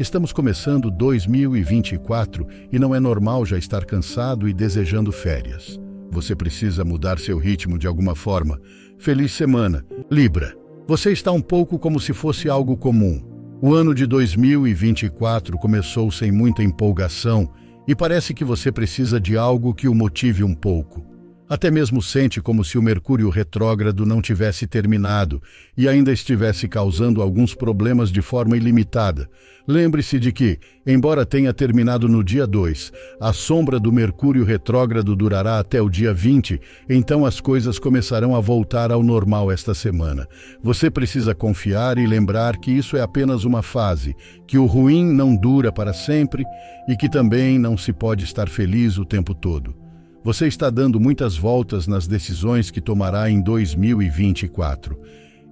Estamos 0.00 0.32
começando 0.32 0.90
2024 0.90 2.46
e 2.72 2.78
não 2.78 2.94
é 2.94 2.98
normal 2.98 3.44
já 3.44 3.58
estar 3.58 3.84
cansado 3.84 4.48
e 4.48 4.54
desejando 4.54 5.12
férias. 5.12 5.78
Você 6.10 6.34
precisa 6.34 6.82
mudar 6.82 7.18
seu 7.18 7.36
ritmo 7.36 7.78
de 7.78 7.86
alguma 7.86 8.14
forma. 8.14 8.58
Feliz 8.98 9.30
semana. 9.30 9.84
Libra. 10.10 10.56
Você 10.88 11.12
está 11.12 11.30
um 11.30 11.42
pouco 11.42 11.78
como 11.78 12.00
se 12.00 12.14
fosse 12.14 12.48
algo 12.48 12.78
comum. 12.78 13.20
O 13.60 13.74
ano 13.74 13.94
de 13.94 14.06
2024 14.06 15.58
começou 15.58 16.10
sem 16.10 16.32
muita 16.32 16.62
empolgação 16.62 17.52
e 17.86 17.94
parece 17.94 18.32
que 18.32 18.42
você 18.42 18.72
precisa 18.72 19.20
de 19.20 19.36
algo 19.36 19.74
que 19.74 19.86
o 19.86 19.94
motive 19.94 20.42
um 20.42 20.54
pouco. 20.54 21.09
Até 21.50 21.68
mesmo 21.68 22.00
sente 22.00 22.40
como 22.40 22.64
se 22.64 22.78
o 22.78 22.82
Mercúrio 22.82 23.28
retrógrado 23.28 24.06
não 24.06 24.22
tivesse 24.22 24.68
terminado 24.68 25.42
e 25.76 25.88
ainda 25.88 26.12
estivesse 26.12 26.68
causando 26.68 27.20
alguns 27.20 27.56
problemas 27.56 28.12
de 28.12 28.22
forma 28.22 28.56
ilimitada. 28.56 29.28
Lembre-se 29.66 30.20
de 30.20 30.30
que, 30.30 30.60
embora 30.86 31.26
tenha 31.26 31.52
terminado 31.52 32.08
no 32.08 32.22
dia 32.22 32.46
2, 32.46 32.92
a 33.20 33.32
sombra 33.32 33.80
do 33.80 33.90
Mercúrio 33.90 34.44
retrógrado 34.44 35.16
durará 35.16 35.58
até 35.58 35.82
o 35.82 35.90
dia 35.90 36.14
20, 36.14 36.60
então 36.88 37.26
as 37.26 37.40
coisas 37.40 37.80
começarão 37.80 38.36
a 38.36 38.40
voltar 38.40 38.92
ao 38.92 39.02
normal 39.02 39.50
esta 39.50 39.74
semana. 39.74 40.28
Você 40.62 40.88
precisa 40.88 41.34
confiar 41.34 41.98
e 41.98 42.06
lembrar 42.06 42.58
que 42.58 42.70
isso 42.70 42.96
é 42.96 43.00
apenas 43.00 43.42
uma 43.42 43.60
fase, 43.60 44.14
que 44.46 44.56
o 44.56 44.66
ruim 44.66 45.04
não 45.12 45.34
dura 45.34 45.72
para 45.72 45.92
sempre 45.92 46.44
e 46.88 46.96
que 46.96 47.08
também 47.08 47.58
não 47.58 47.76
se 47.76 47.92
pode 47.92 48.22
estar 48.22 48.48
feliz 48.48 48.98
o 48.98 49.04
tempo 49.04 49.34
todo. 49.34 49.79
Você 50.22 50.46
está 50.46 50.68
dando 50.68 51.00
muitas 51.00 51.38
voltas 51.38 51.86
nas 51.86 52.06
decisões 52.06 52.70
que 52.70 52.80
tomará 52.80 53.30
em 53.30 53.40
2024. 53.40 55.00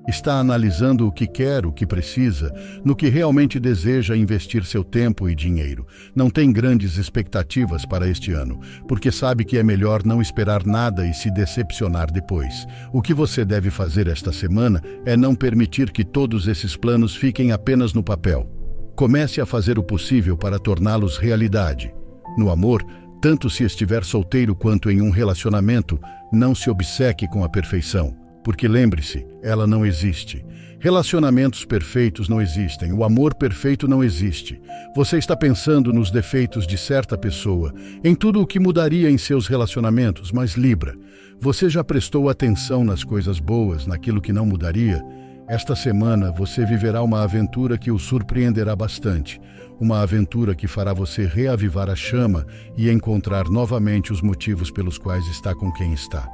Está 0.07 0.39
analisando 0.39 1.07
o 1.07 1.13
que 1.13 1.27
quer, 1.27 1.65
o 1.65 1.73
que 1.73 1.87
precisa, 1.87 2.53
no 2.85 2.95
que 2.95 3.09
realmente 3.09 3.59
deseja 3.59 4.15
investir 4.15 4.67
seu 4.67 4.85
tempo 4.85 5.27
e 5.29 5.35
dinheiro. 5.35 5.87
Não 6.15 6.29
tem 6.29 6.53
grandes 6.53 6.99
expectativas 6.99 7.87
para 7.87 8.09
este 8.09 8.33
ano, 8.33 8.61
porque 8.87 9.11
sabe 9.11 9.43
que 9.43 9.57
é 9.57 9.63
melhor 9.63 10.05
não 10.05 10.21
esperar 10.21 10.67
nada 10.67 11.07
e 11.07 11.15
se 11.15 11.31
decepcionar 11.31 12.11
depois. 12.11 12.67
O 12.93 13.01
que 13.01 13.15
você 13.15 13.47
deve 13.47 13.71
fazer 13.71 14.07
esta 14.07 14.33
semana 14.33 14.83
é 15.07 15.17
não 15.17 15.35
permitir 15.35 15.91
que 15.91 16.05
todos 16.05 16.47
esses 16.47 16.77
planos 16.77 17.17
fiquem 17.17 17.53
apenas 17.53 17.95
no 17.95 18.03
papel. 18.03 18.47
Comece 18.95 19.41
a 19.41 19.47
fazer 19.47 19.79
o 19.79 19.83
possível 19.83 20.37
para 20.37 20.59
torná-los 20.59 21.17
realidade. 21.17 21.91
No 22.37 22.51
amor, 22.51 22.85
tanto 23.21 23.51
se 23.51 23.65
estiver 23.65 24.05
solteiro 24.05 24.55
quanto 24.55 24.91
em 24.91 25.01
um 25.01 25.11
relacionamento, 25.11 25.99
não 26.33 26.55
se 26.55 26.71
obceque 26.71 27.27
com 27.29 27.43
a 27.43 27.49
perfeição, 27.49 28.15
porque 28.45 28.69
lembre-se, 28.69 29.27
ela 29.43 29.67
não 29.67 29.85
existe. 29.85 30.45
Relacionamentos 30.81 31.65
perfeitos 31.65 32.29
não 32.29 32.41
existem, 32.41 32.93
o 32.93 33.03
amor 33.03 33.35
perfeito 33.35 33.89
não 33.89 34.05
existe. 34.05 34.61
Você 34.95 35.19
está 35.19 35.37
pensando 35.37 35.93
nos 35.93 36.11
defeitos 36.11 36.67
de 36.67 36.79
certa 36.79 37.19
pessoa, 37.19 37.75
em 38.05 38.15
tudo 38.15 38.41
o 38.41 38.47
que 38.47 38.61
mudaria 38.61 39.11
em 39.11 39.19
seus 39.19 39.49
relacionamentos, 39.49 40.31
mas 40.31 40.53
Libra, 40.53 40.95
você 41.41 41.69
já 41.69 41.83
prestou 41.83 42.29
atenção 42.29 42.85
nas 42.85 43.03
coisas 43.03 43.41
boas, 43.41 43.87
naquilo 43.87 44.21
que 44.21 44.33
não 44.33 44.47
mudaria? 44.47 45.03
Esta 45.49 45.75
semana 45.75 46.31
você 46.31 46.65
viverá 46.67 47.03
uma 47.03 47.23
aventura 47.23 47.79
que 47.79 47.91
o 47.91 47.99
surpreenderá 47.99 48.77
bastante, 48.77 49.41
uma 49.81 50.01
aventura 50.01 50.55
que 50.55 50.67
fará 50.67 50.93
você 50.93 51.27
reavivar 51.27 51.89
a 51.89 51.97
chama 51.97 52.47
e 52.77 52.91
encontrar 52.91 53.49
novamente 53.49 54.13
os 54.13 54.21
motivos 54.21 54.71
pelos 54.71 54.99
quais 54.99 55.27
está 55.29 55.55
com 55.55 55.73
quem 55.73 55.93
está. 55.93 56.29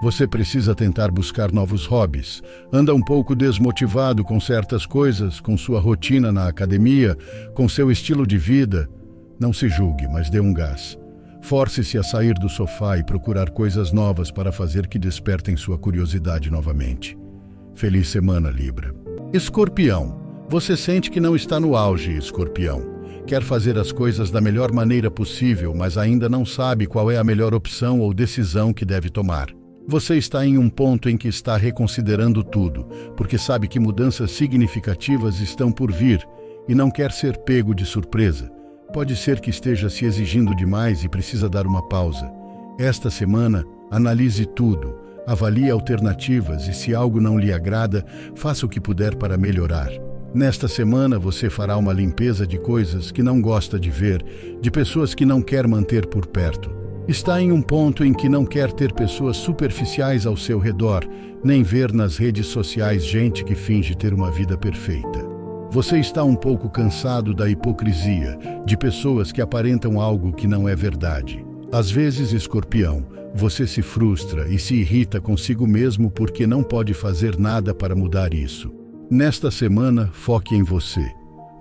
Você 0.00 0.28
precisa 0.28 0.74
tentar 0.74 1.10
buscar 1.10 1.50
novos 1.50 1.84
hobbies. 1.84 2.40
Anda 2.72 2.94
um 2.94 3.02
pouco 3.02 3.34
desmotivado 3.34 4.22
com 4.24 4.38
certas 4.38 4.86
coisas, 4.86 5.40
com 5.40 5.56
sua 5.56 5.80
rotina 5.80 6.30
na 6.30 6.46
academia, 6.46 7.16
com 7.54 7.68
seu 7.68 7.90
estilo 7.90 8.24
de 8.24 8.38
vida. 8.38 8.88
Não 9.40 9.52
se 9.52 9.68
julgue, 9.68 10.06
mas 10.06 10.30
dê 10.30 10.38
um 10.38 10.54
gás. 10.54 10.96
Force-se 11.42 11.98
a 11.98 12.02
sair 12.02 12.34
do 12.34 12.48
sofá 12.48 12.98
e 12.98 13.04
procurar 13.04 13.50
coisas 13.50 13.92
novas 13.92 14.30
para 14.30 14.52
fazer 14.52 14.86
que 14.86 14.98
despertem 14.98 15.56
sua 15.56 15.78
curiosidade 15.78 16.50
novamente. 16.50 17.18
Feliz 17.74 18.08
semana, 18.08 18.50
Libra. 18.50 18.94
Escorpião. 19.32 20.27
Você 20.50 20.78
sente 20.78 21.10
que 21.10 21.20
não 21.20 21.36
está 21.36 21.60
no 21.60 21.76
auge, 21.76 22.16
Escorpião. 22.16 22.82
Quer 23.26 23.42
fazer 23.42 23.78
as 23.78 23.92
coisas 23.92 24.30
da 24.30 24.40
melhor 24.40 24.72
maneira 24.72 25.10
possível, 25.10 25.74
mas 25.74 25.98
ainda 25.98 26.26
não 26.26 26.46
sabe 26.46 26.86
qual 26.86 27.10
é 27.10 27.18
a 27.18 27.24
melhor 27.24 27.52
opção 27.52 28.00
ou 28.00 28.14
decisão 28.14 28.72
que 28.72 28.84
deve 28.84 29.10
tomar. 29.10 29.48
Você 29.86 30.16
está 30.16 30.46
em 30.46 30.56
um 30.56 30.70
ponto 30.70 31.10
em 31.10 31.18
que 31.18 31.28
está 31.28 31.56
reconsiderando 31.58 32.42
tudo, 32.42 32.84
porque 33.14 33.36
sabe 33.36 33.68
que 33.68 33.78
mudanças 33.78 34.30
significativas 34.30 35.38
estão 35.40 35.70
por 35.70 35.92
vir 35.92 36.26
e 36.66 36.74
não 36.74 36.90
quer 36.90 37.12
ser 37.12 37.36
pego 37.38 37.74
de 37.74 37.84
surpresa. 37.84 38.50
Pode 38.92 39.16
ser 39.16 39.40
que 39.40 39.50
esteja 39.50 39.90
se 39.90 40.06
exigindo 40.06 40.54
demais 40.54 41.04
e 41.04 41.10
precisa 41.10 41.46
dar 41.46 41.66
uma 41.66 41.86
pausa. 41.88 42.30
Esta 42.78 43.10
semana, 43.10 43.66
analise 43.90 44.46
tudo 44.46 44.94
avalie 45.28 45.70
alternativas 45.70 46.66
e, 46.68 46.72
se 46.72 46.94
algo 46.94 47.20
não 47.20 47.38
lhe 47.38 47.52
agrada, 47.52 48.02
faça 48.34 48.64
o 48.64 48.68
que 48.68 48.80
puder 48.80 49.14
para 49.14 49.36
melhorar. 49.36 50.07
Nesta 50.34 50.68
semana 50.68 51.18
você 51.18 51.48
fará 51.48 51.76
uma 51.78 51.92
limpeza 51.92 52.46
de 52.46 52.58
coisas 52.58 53.10
que 53.10 53.22
não 53.22 53.40
gosta 53.40 53.80
de 53.80 53.90
ver, 53.90 54.22
de 54.60 54.70
pessoas 54.70 55.14
que 55.14 55.24
não 55.24 55.40
quer 55.40 55.66
manter 55.66 56.06
por 56.06 56.26
perto. 56.26 56.70
Está 57.08 57.40
em 57.40 57.50
um 57.50 57.62
ponto 57.62 58.04
em 58.04 58.12
que 58.12 58.28
não 58.28 58.44
quer 58.44 58.70
ter 58.70 58.92
pessoas 58.92 59.38
superficiais 59.38 60.26
ao 60.26 60.36
seu 60.36 60.58
redor, 60.58 61.08
nem 61.42 61.62
ver 61.62 61.94
nas 61.94 62.18
redes 62.18 62.46
sociais 62.46 63.06
gente 63.06 63.42
que 63.42 63.54
finge 63.54 63.94
ter 63.94 64.12
uma 64.12 64.30
vida 64.30 64.58
perfeita. 64.58 65.26
Você 65.70 65.98
está 65.98 66.22
um 66.22 66.34
pouco 66.34 66.68
cansado 66.68 67.32
da 67.32 67.48
hipocrisia, 67.48 68.38
de 68.66 68.76
pessoas 68.76 69.32
que 69.32 69.40
aparentam 69.40 69.98
algo 69.98 70.32
que 70.32 70.46
não 70.46 70.68
é 70.68 70.76
verdade. 70.76 71.42
Às 71.72 71.90
vezes, 71.90 72.32
escorpião, 72.32 73.06
você 73.34 73.66
se 73.66 73.80
frustra 73.80 74.46
e 74.46 74.58
se 74.58 74.74
irrita 74.74 75.20
consigo 75.20 75.66
mesmo 75.66 76.10
porque 76.10 76.46
não 76.46 76.62
pode 76.62 76.92
fazer 76.92 77.38
nada 77.38 77.74
para 77.74 77.94
mudar 77.94 78.34
isso. 78.34 78.70
Nesta 79.10 79.50
semana, 79.50 80.10
foque 80.12 80.54
em 80.54 80.62
você, 80.62 81.10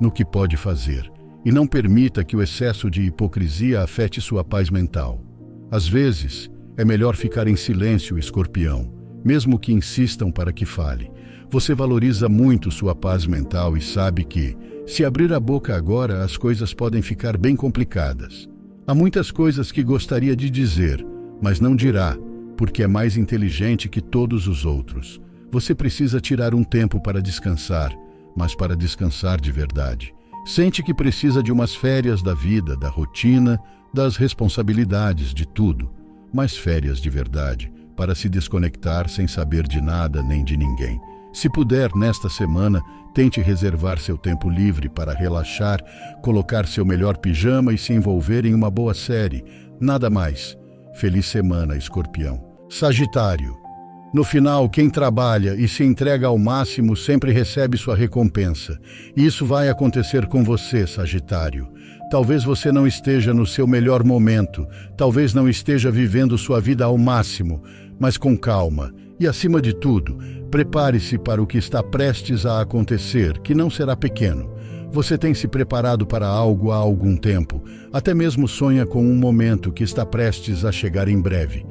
no 0.02 0.12
que 0.12 0.26
pode 0.26 0.58
fazer, 0.58 1.10
e 1.46 1.52
não 1.52 1.66
permita 1.66 2.22
que 2.22 2.36
o 2.36 2.44
excesso 2.44 2.92
de 2.92 3.04
hipocrisia 3.04 3.84
afete 3.84 4.20
sua 4.20 4.44
paz 4.44 4.70
mental. 4.70 5.24
Às 5.72 5.88
vezes, 5.88 6.52
é 6.76 6.84
melhor 6.84 7.16
ficar 7.16 7.48
em 7.48 7.56
silêncio, 7.56 8.20
escorpião, 8.20 8.94
mesmo 9.24 9.58
que 9.58 9.72
insistam 9.72 10.30
para 10.30 10.52
que 10.52 10.66
fale. 10.66 11.10
Você 11.50 11.74
valoriza 11.74 12.28
muito 12.28 12.70
sua 12.70 12.94
paz 12.94 13.26
mental 13.26 13.78
e 13.78 13.82
sabe 13.82 14.26
que, 14.26 14.54
se 14.86 15.06
abrir 15.06 15.32
a 15.32 15.40
boca 15.40 15.74
agora, 15.74 16.26
as 16.26 16.36
coisas 16.36 16.74
podem 16.74 17.02
ficar 17.02 17.38
bem 17.38 17.56
complicadas. 17.56 18.46
Há 18.86 18.94
muitas 18.94 19.32
coisas 19.32 19.72
que 19.72 19.84
gostaria 19.84 20.36
de 20.36 20.50
dizer, 20.50 21.02
mas 21.42 21.62
não 21.62 21.78
dirá, 21.78 22.18
porque 22.58 22.84
é 22.84 22.88
mais 22.88 23.16
inteligente 23.16 23.88
que 23.88 24.02
todos 24.02 24.50
os 24.50 24.66
outros. 24.66 25.22
Você 25.52 25.74
precisa 25.74 26.20
tirar 26.20 26.54
um 26.54 26.64
tempo 26.64 27.02
para 27.02 27.22
descansar, 27.22 27.92
mas 28.36 28.56
para 28.56 28.76
descansar 28.76 29.40
de 29.40 29.52
verdade. 29.52 30.14
Sente 30.46 30.82
que 30.84 30.94
precisa 30.94 31.44
de 31.44 31.52
umas 31.52 31.76
férias 31.76 32.22
da 32.22 32.34
vida, 32.34 32.76
da 32.78 32.90
rotina, 32.90 33.60
das 33.94 34.16
responsabilidades, 34.16 35.34
de 35.34 35.46
tudo 35.46 35.98
mas 36.34 36.56
férias 36.58 37.00
de 37.00 37.10
verdade, 37.10 37.72
para 37.96 38.14
se 38.14 38.30
desconectar 38.30 39.10
sem 39.10 39.28
saber 39.28 39.68
de 39.68 39.82
nada 39.82 40.22
nem 40.22 40.44
de 40.44 40.58
ninguém. 40.58 41.00
Se 41.34 41.50
puder, 41.50 41.94
nesta 41.96 42.30
semana, 42.30 42.82
tente 43.14 43.42
reservar 43.42 44.00
seu 44.00 44.18
tempo 44.18 44.50
livre 44.50 44.90
para 44.90 45.14
relaxar, 45.14 45.84
colocar 46.22 46.68
seu 46.68 46.86
melhor 46.86 47.18
pijama 47.18 47.74
e 47.74 47.78
se 47.78 47.94
envolver 47.94 48.46
em 48.46 48.54
uma 48.54 48.70
boa 48.70 48.94
série. 48.94 49.44
Nada 49.80 50.10
mais. 50.10 50.58
Feliz 50.96 51.28
semana, 51.28 51.76
escorpião. 51.76 52.44
Sagitário. 52.70 53.67
No 54.14 54.24
final, 54.24 54.70
quem 54.70 54.90
trabalha 54.90 55.54
e 55.56 55.68
se 55.68 55.84
entrega 55.84 56.28
ao 56.28 56.38
máximo 56.38 56.96
sempre 56.96 57.32
recebe 57.32 57.78
sua 57.78 57.96
recompensa. 57.96 58.80
Isso 59.16 59.46
vai 59.46 59.68
acontecer 59.68 60.28
com 60.28 60.44
você, 60.44 60.88
Sagitário. 60.88 61.68
Talvez 62.10 62.46
você 62.46 62.72
não 62.72 62.88
esteja 62.88 63.34
no 63.34 63.46
seu 63.46 63.68
melhor 63.68 64.06
momento, 64.06 64.66
talvez 64.96 65.34
não 65.34 65.50
esteja 65.50 65.92
vivendo 65.92 66.38
sua 66.38 66.62
vida 66.62 66.86
ao 66.86 66.98
máximo, 66.98 67.62
mas 68.00 68.18
com 68.18 68.38
calma. 68.38 68.94
E 69.20 69.28
acima 69.28 69.62
de 69.62 69.74
tudo, 69.74 70.18
prepare-se 70.50 71.18
para 71.18 71.42
o 71.42 71.48
que 71.48 71.58
está 71.58 71.84
prestes 71.84 72.46
a 72.46 72.62
acontecer, 72.62 73.40
que 73.40 73.54
não 73.54 73.70
será 73.70 73.94
pequeno. 73.94 74.50
Você 74.90 75.18
tem 75.18 75.34
se 75.34 75.50
preparado 75.50 76.08
para 76.08 76.26
algo 76.26 76.72
há 76.72 76.78
algum 76.78 77.18
tempo, 77.18 77.62
até 77.92 78.14
mesmo 78.14 78.48
sonha 78.48 78.86
com 78.86 79.04
um 79.04 79.18
momento 79.18 79.72
que 79.72 79.84
está 79.84 80.06
prestes 80.06 80.64
a 80.64 80.72
chegar 80.72 81.10
em 81.10 81.20
breve. 81.20 81.66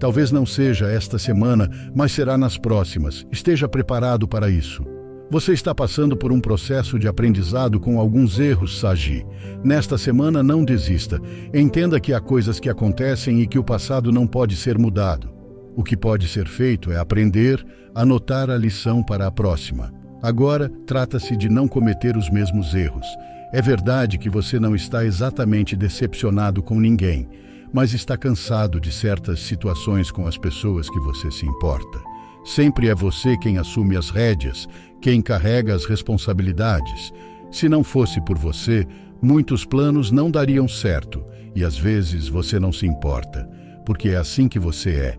Talvez 0.00 0.32
não 0.32 0.46
seja 0.46 0.86
esta 0.90 1.18
semana, 1.18 1.70
mas 1.94 2.10
será 2.12 2.38
nas 2.38 2.56
próximas. 2.56 3.26
Esteja 3.30 3.68
preparado 3.68 4.26
para 4.26 4.48
isso. 4.48 4.82
Você 5.30 5.52
está 5.52 5.72
passando 5.74 6.16
por 6.16 6.32
um 6.32 6.40
processo 6.40 6.98
de 6.98 7.06
aprendizado 7.06 7.78
com 7.78 8.00
alguns 8.00 8.40
erros, 8.40 8.80
Sagi. 8.80 9.24
Nesta 9.62 9.98
semana, 9.98 10.42
não 10.42 10.64
desista. 10.64 11.20
Entenda 11.54 12.00
que 12.00 12.14
há 12.14 12.20
coisas 12.20 12.58
que 12.58 12.70
acontecem 12.70 13.40
e 13.42 13.46
que 13.46 13.58
o 13.58 13.62
passado 13.62 14.10
não 14.10 14.26
pode 14.26 14.56
ser 14.56 14.78
mudado. 14.78 15.30
O 15.76 15.84
que 15.84 15.96
pode 15.96 16.26
ser 16.26 16.48
feito 16.48 16.90
é 16.90 16.96
aprender, 16.96 17.64
anotar 17.94 18.50
a 18.50 18.56
lição 18.56 19.02
para 19.02 19.26
a 19.26 19.30
próxima. 19.30 19.92
Agora, 20.22 20.70
trata-se 20.86 21.36
de 21.36 21.48
não 21.48 21.68
cometer 21.68 22.16
os 22.16 22.28
mesmos 22.30 22.74
erros. 22.74 23.06
É 23.52 23.60
verdade 23.60 24.18
que 24.18 24.30
você 24.30 24.58
não 24.58 24.74
está 24.74 25.04
exatamente 25.04 25.76
decepcionado 25.76 26.62
com 26.62 26.80
ninguém, 26.80 27.28
mas 27.72 27.92
está 27.92 28.16
cansado 28.16 28.80
de 28.80 28.92
certas 28.92 29.40
situações 29.40 30.10
com 30.10 30.26
as 30.26 30.36
pessoas 30.36 30.88
que 30.88 30.98
você 31.00 31.30
se 31.30 31.46
importa. 31.46 32.00
Sempre 32.44 32.88
é 32.88 32.94
você 32.94 33.36
quem 33.36 33.58
assume 33.58 33.96
as 33.96 34.10
rédeas, 34.10 34.66
quem 35.00 35.20
carrega 35.20 35.74
as 35.74 35.84
responsabilidades. 35.84 37.12
Se 37.50 37.68
não 37.68 37.84
fosse 37.84 38.20
por 38.20 38.38
você, 38.38 38.86
muitos 39.22 39.64
planos 39.64 40.10
não 40.10 40.30
dariam 40.30 40.66
certo 40.66 41.24
e 41.54 41.64
às 41.64 41.76
vezes 41.76 42.28
você 42.28 42.58
não 42.58 42.72
se 42.72 42.86
importa, 42.86 43.48
porque 43.84 44.10
é 44.10 44.16
assim 44.16 44.48
que 44.48 44.58
você 44.58 44.90
é. 44.90 45.16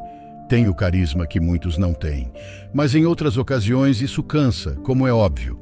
Tem 0.50 0.68
o 0.68 0.76
carisma 0.76 1.26
que 1.26 1.40
muitos 1.40 1.78
não 1.78 1.94
têm. 1.94 2.32
Mas 2.74 2.94
em 2.94 3.06
outras 3.06 3.38
ocasiões 3.38 4.02
isso 4.02 4.22
cansa, 4.22 4.76
como 4.84 5.08
é 5.08 5.14
óbvio. 5.14 5.60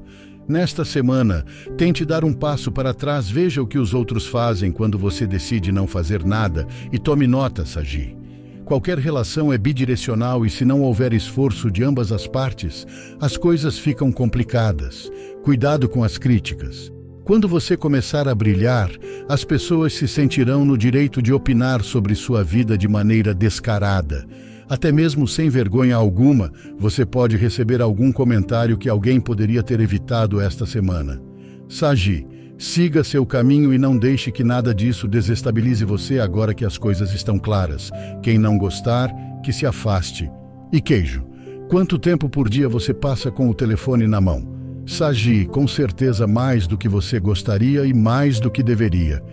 Nesta 0.49 0.83
semana, 0.83 1.45
tente 1.77 2.03
dar 2.03 2.25
um 2.25 2.33
passo 2.33 2.71
para 2.71 2.91
trás, 2.91 3.29
veja 3.29 3.61
o 3.61 3.67
que 3.67 3.77
os 3.77 3.93
outros 3.93 4.25
fazem 4.25 4.71
quando 4.71 4.97
você 4.97 5.27
decide 5.27 5.71
não 5.71 5.85
fazer 5.85 6.25
nada 6.25 6.65
e 6.91 6.97
tome 6.97 7.27
nota, 7.27 7.67
Sagi. 7.67 8.17
Qualquer 8.65 8.97
relação 8.97 9.53
é 9.53 9.59
bidirecional 9.59 10.43
e 10.43 10.49
se 10.49 10.65
não 10.65 10.81
houver 10.81 11.13
esforço 11.13 11.69
de 11.69 11.83
ambas 11.83 12.11
as 12.11 12.25
partes, 12.25 12.87
as 13.21 13.37
coisas 13.37 13.77
ficam 13.77 14.11
complicadas. 14.11 15.11
Cuidado 15.43 15.87
com 15.87 16.03
as 16.03 16.17
críticas. 16.17 16.91
Quando 17.23 17.47
você 17.47 17.77
começar 17.77 18.27
a 18.27 18.33
brilhar, 18.33 18.89
as 19.27 19.43
pessoas 19.43 19.93
se 19.93 20.07
sentirão 20.07 20.65
no 20.65 20.75
direito 20.75 21.21
de 21.21 21.31
opinar 21.31 21.83
sobre 21.83 22.15
sua 22.15 22.43
vida 22.43 22.75
de 22.75 22.87
maneira 22.87 23.35
descarada. 23.35 24.25
Até 24.69 24.91
mesmo 24.91 25.27
sem 25.27 25.49
vergonha 25.49 25.95
alguma, 25.95 26.51
você 26.77 27.05
pode 27.05 27.35
receber 27.35 27.81
algum 27.81 28.11
comentário 28.11 28.77
que 28.77 28.87
alguém 28.87 29.19
poderia 29.19 29.63
ter 29.63 29.79
evitado 29.79 30.39
esta 30.39 30.65
semana. 30.65 31.19
Sagi, 31.67 32.25
Siga 32.59 33.05
seu 33.05 33.25
caminho 33.25 33.73
e 33.73 33.77
não 33.77 33.97
deixe 33.97 34.33
que 34.33 34.43
nada 34.43 34.75
disso 34.75 35.07
desestabilize 35.07 35.85
você 35.85 36.19
agora 36.19 36.53
que 36.53 36.65
as 36.65 36.77
coisas 36.77 37.13
estão 37.13 37.39
claras. 37.39 37.89
Quem 38.21 38.37
não 38.37 38.57
gostar, 38.57 39.09
que 39.41 39.53
se 39.53 39.65
afaste. 39.65 40.29
E 40.69 40.81
queijo. 40.81 41.23
Quanto 41.69 41.97
tempo 41.97 42.27
por 42.27 42.49
dia 42.49 42.67
você 42.67 42.93
passa 42.93 43.31
com 43.31 43.49
o 43.49 43.53
telefone 43.53 44.07
na 44.07 44.19
mão? 44.19 44.43
Sagi, 44.85 45.45
com 45.45 45.65
certeza 45.69 46.27
mais 46.27 46.67
do 46.67 46.77
que 46.77 46.89
você 46.89 47.17
gostaria 47.17 47.85
e 47.85 47.93
mais 47.93 48.41
do 48.41 48.51
que 48.51 48.61
deveria. 48.61 49.23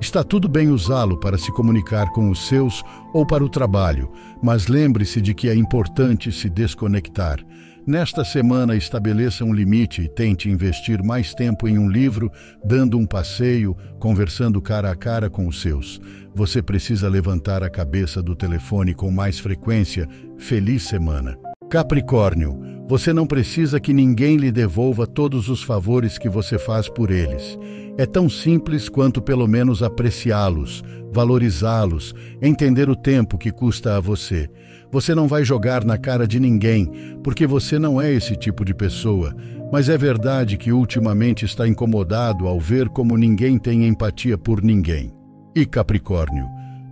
Está 0.00 0.22
tudo 0.22 0.48
bem 0.48 0.68
usá-lo 0.68 1.18
para 1.18 1.38
se 1.38 1.50
comunicar 1.52 2.10
com 2.12 2.30
os 2.30 2.46
seus 2.48 2.82
ou 3.12 3.26
para 3.26 3.44
o 3.44 3.48
trabalho, 3.48 4.10
mas 4.42 4.66
lembre-se 4.66 5.20
de 5.20 5.34
que 5.34 5.48
é 5.48 5.54
importante 5.54 6.30
se 6.30 6.48
desconectar. 6.48 7.38
Nesta 7.86 8.24
semana, 8.24 8.74
estabeleça 8.74 9.44
um 9.44 9.52
limite 9.52 10.02
e 10.02 10.08
tente 10.08 10.48
investir 10.48 11.02
mais 11.02 11.34
tempo 11.34 11.68
em 11.68 11.78
um 11.78 11.86
livro, 11.86 12.32
dando 12.64 12.98
um 12.98 13.06
passeio, 13.06 13.76
conversando 13.98 14.60
cara 14.60 14.90
a 14.90 14.96
cara 14.96 15.28
com 15.28 15.46
os 15.46 15.60
seus. 15.60 16.00
Você 16.34 16.62
precisa 16.62 17.08
levantar 17.08 17.62
a 17.62 17.68
cabeça 17.68 18.22
do 18.22 18.34
telefone 18.34 18.94
com 18.94 19.10
mais 19.10 19.38
frequência. 19.38 20.08
Feliz 20.38 20.84
semana. 20.84 21.43
Capricórnio, 21.70 22.58
você 22.86 23.12
não 23.12 23.26
precisa 23.26 23.80
que 23.80 23.92
ninguém 23.92 24.36
lhe 24.36 24.52
devolva 24.52 25.06
todos 25.06 25.48
os 25.48 25.62
favores 25.62 26.18
que 26.18 26.28
você 26.28 26.58
faz 26.58 26.88
por 26.88 27.10
eles. 27.10 27.58
É 27.96 28.04
tão 28.04 28.28
simples 28.28 28.88
quanto 28.88 29.22
pelo 29.22 29.48
menos 29.48 29.82
apreciá-los, 29.82 30.84
valorizá-los, 31.12 32.14
entender 32.42 32.90
o 32.90 32.96
tempo 32.96 33.38
que 33.38 33.50
custa 33.50 33.96
a 33.96 34.00
você. 34.00 34.48
Você 34.92 35.14
não 35.14 35.26
vai 35.26 35.44
jogar 35.44 35.84
na 35.84 35.96
cara 35.96 36.26
de 36.26 36.38
ninguém, 36.38 37.18
porque 37.22 37.46
você 37.46 37.78
não 37.78 38.00
é 38.00 38.12
esse 38.12 38.36
tipo 38.36 38.64
de 38.64 38.74
pessoa. 38.74 39.34
Mas 39.72 39.88
é 39.88 39.96
verdade 39.96 40.56
que 40.56 40.72
ultimamente 40.72 41.44
está 41.44 41.66
incomodado 41.66 42.46
ao 42.46 42.60
ver 42.60 42.88
como 42.88 43.16
ninguém 43.16 43.58
tem 43.58 43.86
empatia 43.86 44.38
por 44.38 44.62
ninguém. 44.62 45.12
E 45.56 45.64
Capricórnio, 45.64 46.46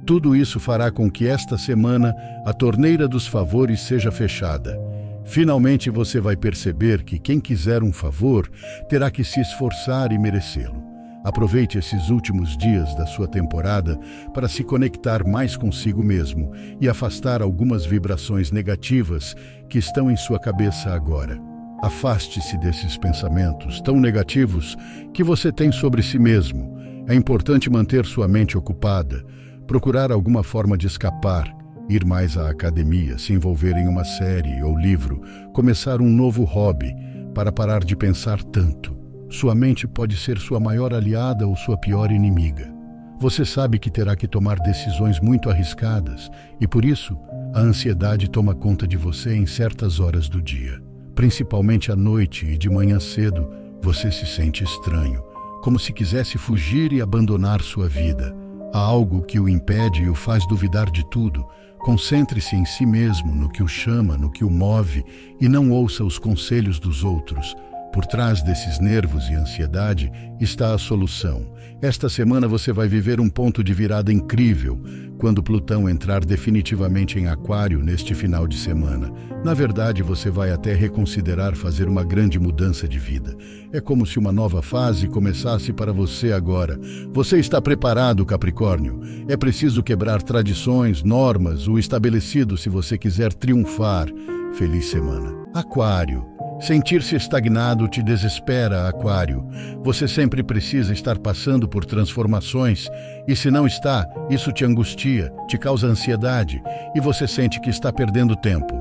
tudo 0.05 0.35
isso 0.35 0.59
fará 0.59 0.91
com 0.91 1.11
que 1.11 1.27
esta 1.27 1.57
semana 1.57 2.15
a 2.45 2.53
torneira 2.53 3.07
dos 3.07 3.27
favores 3.27 3.81
seja 3.81 4.11
fechada. 4.11 4.79
Finalmente 5.25 5.89
você 5.89 6.21
vai 6.21 6.37
perceber 6.37 7.05
que 7.05 7.19
quem 7.19 7.39
quiser 7.39 7.83
um 7.83 7.93
favor 7.93 8.51
terá 8.89 9.11
que 9.11 9.23
se 9.23 9.41
esforçar 9.41 10.13
e 10.13 10.19
merecê-lo. 10.19 10.83
Aproveite 11.25 11.79
esses 11.79 12.11
últimos 12.11 12.57
dias 12.57 12.93
da 12.97 13.07
sua 13.07 13.29
temporada 13.29 13.97
para 14.35 14.49
se 14.49 14.65
conectar 14.65 15.25
mais 15.25 15.57
consigo 15.57 16.03
mesmo 16.03 16.53
e 16.81 16.89
afastar 16.89 17.41
algumas 17.41 17.87
vibrações 17.87 18.51
negativas 18.51 19.37
que 19.69 19.79
estão 19.79 20.11
em 20.11 20.17
sua 20.17 20.41
cabeça 20.41 20.91
agora. 20.93 21.41
Afaste-se 21.81 22.59
desses 22.59 22.97
pensamentos 22.97 23.81
tão 23.81 24.01
negativos 24.01 24.77
que 25.15 25.23
você 25.23 25.53
tem 25.53 25.71
sobre 25.71 26.03
si 26.03 26.19
mesmo. 26.19 26.77
É 27.09 27.15
importante 27.15 27.71
manter 27.71 28.05
sua 28.05 28.27
mente 28.27 28.59
ocupada, 28.59 29.25
procurar 29.67 30.13
alguma 30.13 30.43
forma 30.43 30.77
de 30.77 30.87
escapar, 30.87 31.55
ir 31.89 32.05
mais 32.05 32.37
à 32.37 32.51
academia, 32.51 33.19
se 33.19 33.33
envolver 33.33 33.77
em 33.77 33.89
uma 33.89 34.05
série 34.05 34.63
ou 34.63 34.79
livro, 34.79 35.21
começar 35.53 36.01
um 36.01 36.09
novo 36.09 36.45
hobby 36.45 36.95
para 37.35 37.53
parar 37.53 37.85
de 37.85 37.97
pensar 37.97 38.43
tanto. 38.43 38.97
Sua 39.31 39.55
mente 39.55 39.87
pode 39.87 40.17
ser 40.17 40.39
sua 40.39 40.61
maior 40.61 40.93
aliada 40.93 41.47
ou 41.47 41.57
sua 41.57 41.79
pior 41.79 42.11
inimiga. 42.11 42.73
Você 43.19 43.45
sabe 43.45 43.79
que 43.79 43.91
terá 43.91 44.15
que 44.17 44.27
tomar 44.27 44.59
decisões 44.59 45.21
muito 45.21 45.49
arriscadas 45.49 46.29
e, 46.61 46.67
por 46.67 46.85
isso, 46.85 47.17
a 47.55 47.61
ansiedade 47.61 48.29
toma 48.29 48.55
conta 48.55 48.87
de 48.87 48.97
você 48.97 49.35
em 49.35 49.47
certas 49.47 50.01
horas 50.01 50.29
do 50.29 50.43
dia. 50.43 50.83
Principalmente 51.15 51.93
à 51.93 51.97
noite 51.97 52.47
e 52.47 52.59
de 52.59 52.69
manhã 52.69 52.99
cedo, 52.99 53.49
você 53.81 54.11
se 54.11 54.27
sente 54.27 54.65
estranho, 54.65 55.23
como 55.63 55.79
se 55.79 55.93
quisesse 55.93 56.37
fugir 56.37 56.93
e 56.93 57.01
abandonar 57.01 57.61
sua 57.63 57.89
vida. 57.89 58.42
Há 58.73 58.79
algo 58.79 59.23
que 59.23 59.39
o 59.39 59.49
impede 59.49 60.03
e 60.03 60.09
o 60.09 60.15
faz 60.15 60.47
duvidar 60.47 60.91
de 60.91 61.05
tudo. 61.11 61.47
Concentre-se 61.81 62.57
em 62.57 62.65
si 62.65 62.87
mesmo, 62.87 63.35
no 63.35 63.51
que 63.51 63.63
o 63.63 63.69
chama, 63.69 64.17
no 64.17 64.31
que 64.31 64.45
o 64.45 64.51
move, 64.51 65.05
e 65.39 65.47
não 65.47 65.71
ouça 65.71 66.03
os 66.03 66.19
conselhos 66.19 66.79
dos 66.79 67.05
outros. 67.05 67.55
Por 67.93 68.07
trás 68.07 68.43
desses 68.43 68.81
nervos 68.81 69.29
e 69.29 69.35
ansiedade 69.35 70.11
está 70.41 70.75
a 70.75 70.79
solução. 70.79 71.53
Esta 71.83 72.09
semana 72.09 72.49
você 72.49 72.73
vai 72.73 72.89
viver 72.89 73.21
um 73.21 73.29
ponto 73.29 73.63
de 73.63 73.75
virada 73.75 74.11
incrível 74.11 74.81
quando 75.19 75.43
Plutão 75.43 75.89
entrar 75.89 76.25
definitivamente 76.25 77.19
em 77.19 77.29
Aquário 77.29 77.81
neste 77.81 78.15
final 78.15 78.47
de 78.47 78.57
semana. 78.57 79.13
Na 79.45 79.53
verdade, 79.53 80.03
você 80.03 80.31
vai 80.31 80.51
até 80.51 80.73
reconsiderar 80.73 81.55
fazer 81.55 81.87
uma 81.87 82.03
grande 82.03 82.39
mudança 82.39 82.89
de 82.89 82.99
vida. 82.99 83.37
É 83.73 83.81
como 83.81 84.07
se 84.07 84.19
uma 84.19 84.33
nova 84.33 84.63
fase 84.63 85.07
começasse 85.07 85.71
para 85.73 85.93
você 85.93 86.33
agora. 86.33 86.81
Você 87.13 87.39
está 87.39 87.61
preparado, 87.61 88.25
Capricórnio? 88.25 89.01
É 89.29 89.37
preciso 89.37 89.83
quebrar 89.83 90.23
tradições, 90.23 91.03
normas, 91.03 91.69
o 91.69 91.79
estabelecido 91.79 92.57
se 92.57 92.71
você 92.71 92.97
quiser 92.97 93.35
triunfar. 93.35 94.09
Feliz 94.55 94.87
semana. 94.87 95.35
Aquário. 95.55 96.32
Sentir-se 96.63 97.17
estagnado 97.17 97.89
te 97.89 98.01
desespera, 98.01 98.87
Aquário. 98.87 99.45
Você 99.83 100.07
sempre 100.07 100.45
precisa 100.45 100.93
estar 100.93 101.19
passando 101.19 101.67
por 101.69 101.85
transformações, 101.85 102.89
e 103.27 103.35
se 103.35 103.51
não 103.51 103.67
está, 103.67 104.07
isso 104.31 104.53
te 104.53 104.65
angustia, 104.65 105.33
te 105.49 105.59
causa 105.59 105.89
ansiedade 105.89 106.63
e 106.95 107.01
você 107.01 107.27
sente 107.27 107.61
que 107.61 107.69
está 107.69 107.93
perdendo 107.93 108.37
tempo. 108.37 108.81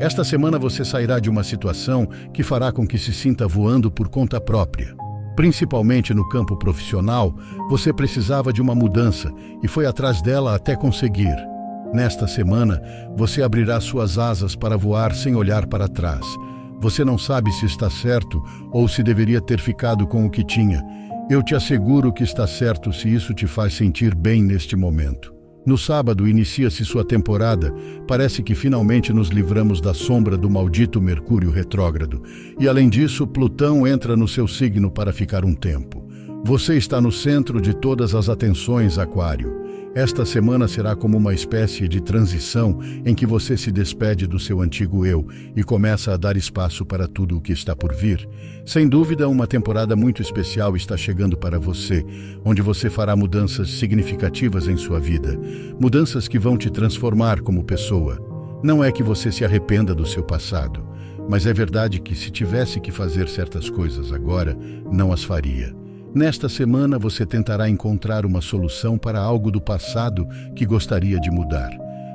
Esta 0.00 0.24
semana 0.24 0.58
você 0.58 0.82
sairá 0.82 1.18
de 1.18 1.28
uma 1.28 1.44
situação 1.44 2.08
que 2.32 2.42
fará 2.42 2.72
com 2.72 2.86
que 2.86 2.96
se 2.96 3.12
sinta 3.12 3.46
voando 3.46 3.90
por 3.90 4.08
conta 4.08 4.40
própria. 4.40 4.96
Principalmente 5.36 6.14
no 6.14 6.26
campo 6.30 6.56
profissional, 6.58 7.36
você 7.68 7.92
precisava 7.92 8.50
de 8.50 8.62
uma 8.62 8.74
mudança 8.74 9.30
e 9.62 9.68
foi 9.68 9.84
atrás 9.84 10.22
dela 10.22 10.54
até 10.54 10.74
conseguir. 10.74 11.36
Nesta 11.92 12.26
semana, 12.26 12.80
você 13.14 13.42
abrirá 13.42 13.78
suas 13.78 14.16
asas 14.16 14.56
para 14.56 14.78
voar 14.78 15.14
sem 15.14 15.34
olhar 15.34 15.66
para 15.66 15.86
trás 15.86 16.24
você 16.80 17.04
não 17.04 17.18
sabe 17.18 17.52
se 17.52 17.66
está 17.66 17.90
certo 17.90 18.42
ou 18.72 18.88
se 18.88 19.02
deveria 19.02 19.40
ter 19.40 19.60
ficado 19.60 20.06
com 20.06 20.24
o 20.24 20.30
que 20.30 20.44
tinha. 20.44 20.82
Eu 21.30 21.42
te 21.42 21.54
asseguro 21.54 22.12
que 22.12 22.24
está 22.24 22.46
certo 22.46 22.92
se 22.92 23.08
isso 23.08 23.34
te 23.34 23.46
faz 23.46 23.74
sentir 23.74 24.14
bem 24.14 24.42
neste 24.42 24.74
momento. 24.74 25.32
No 25.64 25.76
sábado 25.76 26.26
inicia-se 26.26 26.84
sua 26.84 27.04
temporada. 27.04 27.72
Parece 28.08 28.42
que 28.42 28.54
finalmente 28.54 29.12
nos 29.12 29.28
livramos 29.28 29.80
da 29.80 29.92
sombra 29.92 30.36
do 30.36 30.48
maldito 30.48 31.00
Mercúrio 31.02 31.50
retrógrado. 31.50 32.22
E 32.58 32.66
além 32.66 32.88
disso, 32.88 33.26
Plutão 33.26 33.86
entra 33.86 34.16
no 34.16 34.26
seu 34.26 34.48
signo 34.48 34.90
para 34.90 35.12
ficar 35.12 35.44
um 35.44 35.54
tempo. 35.54 36.08
Você 36.44 36.78
está 36.78 37.00
no 37.00 37.12
centro 37.12 37.60
de 37.60 37.74
todas 37.74 38.14
as 38.14 38.30
atenções, 38.30 38.98
Aquário. 38.98 39.69
Esta 39.92 40.24
semana 40.24 40.68
será 40.68 40.94
como 40.94 41.16
uma 41.16 41.34
espécie 41.34 41.88
de 41.88 42.00
transição 42.00 42.78
em 43.04 43.12
que 43.12 43.26
você 43.26 43.56
se 43.56 43.72
despede 43.72 44.24
do 44.24 44.38
seu 44.38 44.60
antigo 44.60 45.04
eu 45.04 45.26
e 45.56 45.64
começa 45.64 46.14
a 46.14 46.16
dar 46.16 46.36
espaço 46.36 46.86
para 46.86 47.08
tudo 47.08 47.36
o 47.36 47.40
que 47.40 47.52
está 47.52 47.74
por 47.74 47.92
vir. 47.92 48.28
Sem 48.64 48.88
dúvida, 48.88 49.28
uma 49.28 49.48
temporada 49.48 49.96
muito 49.96 50.22
especial 50.22 50.76
está 50.76 50.96
chegando 50.96 51.36
para 51.36 51.58
você, 51.58 52.06
onde 52.44 52.62
você 52.62 52.88
fará 52.88 53.16
mudanças 53.16 53.68
significativas 53.68 54.68
em 54.68 54.76
sua 54.76 55.00
vida, 55.00 55.36
mudanças 55.80 56.28
que 56.28 56.38
vão 56.38 56.56
te 56.56 56.70
transformar 56.70 57.40
como 57.40 57.64
pessoa. 57.64 58.16
Não 58.62 58.84
é 58.84 58.92
que 58.92 59.02
você 59.02 59.32
se 59.32 59.44
arrependa 59.44 59.92
do 59.92 60.06
seu 60.06 60.22
passado, 60.22 60.86
mas 61.28 61.46
é 61.46 61.52
verdade 61.52 62.00
que 62.00 62.14
se 62.14 62.30
tivesse 62.30 62.78
que 62.78 62.92
fazer 62.92 63.28
certas 63.28 63.68
coisas 63.68 64.12
agora, 64.12 64.56
não 64.92 65.12
as 65.12 65.24
faria. 65.24 65.79
Nesta 66.12 66.48
semana 66.48 66.98
você 66.98 67.24
tentará 67.24 67.68
encontrar 67.68 68.26
uma 68.26 68.40
solução 68.40 68.98
para 68.98 69.20
algo 69.20 69.48
do 69.48 69.60
passado 69.60 70.26
que 70.56 70.66
gostaria 70.66 71.20
de 71.20 71.30
mudar. 71.30 71.70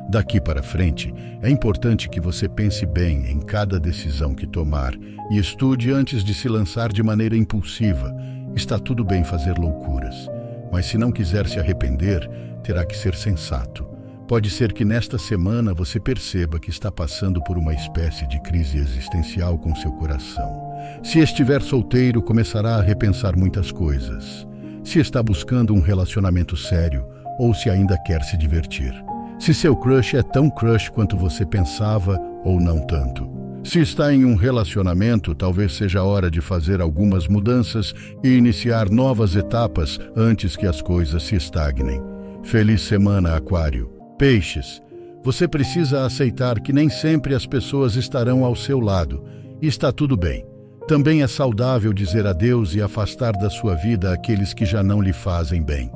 Daqui 0.10 0.40
para 0.42 0.62
frente, 0.62 1.14
é 1.42 1.50
importante 1.50 2.10
que 2.10 2.20
você 2.20 2.48
pense 2.50 2.86
bem 2.86 3.32
em 3.32 3.40
cada 3.40 3.80
decisão 3.80 4.36
que 4.36 4.46
tomar 4.46 4.94
e 5.32 5.38
estude 5.38 5.92
antes 5.92 6.26
de 6.26 6.34
se 6.34 6.50
lançar 6.50 6.92
de 6.92 7.02
maneira 7.02 7.38
impulsiva. 7.38 8.14
Está 8.54 8.78
tudo 8.78 9.04
bem 9.04 9.24
fazer 9.24 9.58
loucuras, 9.58 10.30
mas 10.72 10.88
se 10.88 10.98
não 10.98 11.12
quiser 11.12 11.48
se 11.48 11.58
arrepender, 11.58 12.30
terá 12.64 12.86
que 12.86 12.98
ser 12.98 13.16
sensato. 13.16 13.86
Pode 14.28 14.50
ser 14.50 14.74
que 14.74 14.84
nesta 14.84 15.18
semana 15.18 15.74
você 15.74 16.02
perceba 16.02 16.60
que 16.60 16.70
está 16.70 16.92
passando 16.92 17.42
por 17.44 17.58
uma 17.58 17.74
espécie 17.74 18.28
de 18.28 18.42
crise 18.42 18.78
existencial 18.78 19.58
com 19.58 19.74
seu 19.76 19.92
coração. 19.94 20.65
Se 21.04 21.20
estiver 21.20 21.62
solteiro, 21.62 22.22
começará 22.22 22.76
a 22.76 22.82
repensar 22.82 23.38
muitas 23.38 23.72
coisas. 23.72 24.48
Se 24.84 25.00
está 25.00 25.22
buscando 25.22 25.74
um 25.74 25.80
relacionamento 25.80 26.56
sério 26.56 27.06
ou 27.40 27.54
se 27.54 27.70
ainda 27.70 27.98
quer 28.06 28.24
se 28.24 28.38
divertir. 28.38 28.94
Se 29.40 29.54
seu 29.54 29.76
crush 29.76 30.16
é 30.16 30.24
tão 30.24 30.50
crush 30.50 30.90
quanto 30.90 31.18
você 31.18 31.46
pensava 31.46 32.20
ou 32.44 32.60
não 32.60 32.80
tanto. 32.86 33.30
Se 33.64 33.80
está 33.80 34.14
em 34.14 34.24
um 34.24 34.36
relacionamento, 34.36 35.34
talvez 35.34 35.74
seja 35.74 36.04
hora 36.04 36.30
de 36.30 36.40
fazer 36.40 36.80
algumas 36.80 37.28
mudanças 37.28 37.96
e 38.24 38.30
iniciar 38.30 38.90
novas 38.90 39.36
etapas 39.36 40.00
antes 40.16 40.56
que 40.56 40.68
as 40.68 40.84
coisas 40.84 41.24
se 41.24 41.36
estagnem. 41.36 42.00
Feliz 42.44 42.82
semana, 42.82 43.36
Aquário. 43.36 43.90
Peixes. 44.20 44.82
Você 45.24 45.48
precisa 45.48 46.06
aceitar 46.06 46.60
que 46.60 46.72
nem 46.72 46.90
sempre 46.90 47.34
as 47.34 47.48
pessoas 47.48 47.96
estarão 47.96 48.46
ao 48.46 48.56
seu 48.56 48.80
lado. 48.80 49.24
E 49.60 49.66
está 49.66 49.92
tudo 49.92 50.16
bem. 50.16 50.46
Também 50.88 51.24
é 51.24 51.28
saudável 51.28 51.92
dizer 51.92 52.28
adeus 52.28 52.76
e 52.76 52.82
afastar 52.82 53.32
da 53.34 53.50
sua 53.50 53.74
vida 53.74 54.14
aqueles 54.14 54.54
que 54.54 54.66
já 54.66 54.84
não 54.84 55.02
lhe 55.02 55.14
fazem 55.14 55.64
bem. 55.64 55.92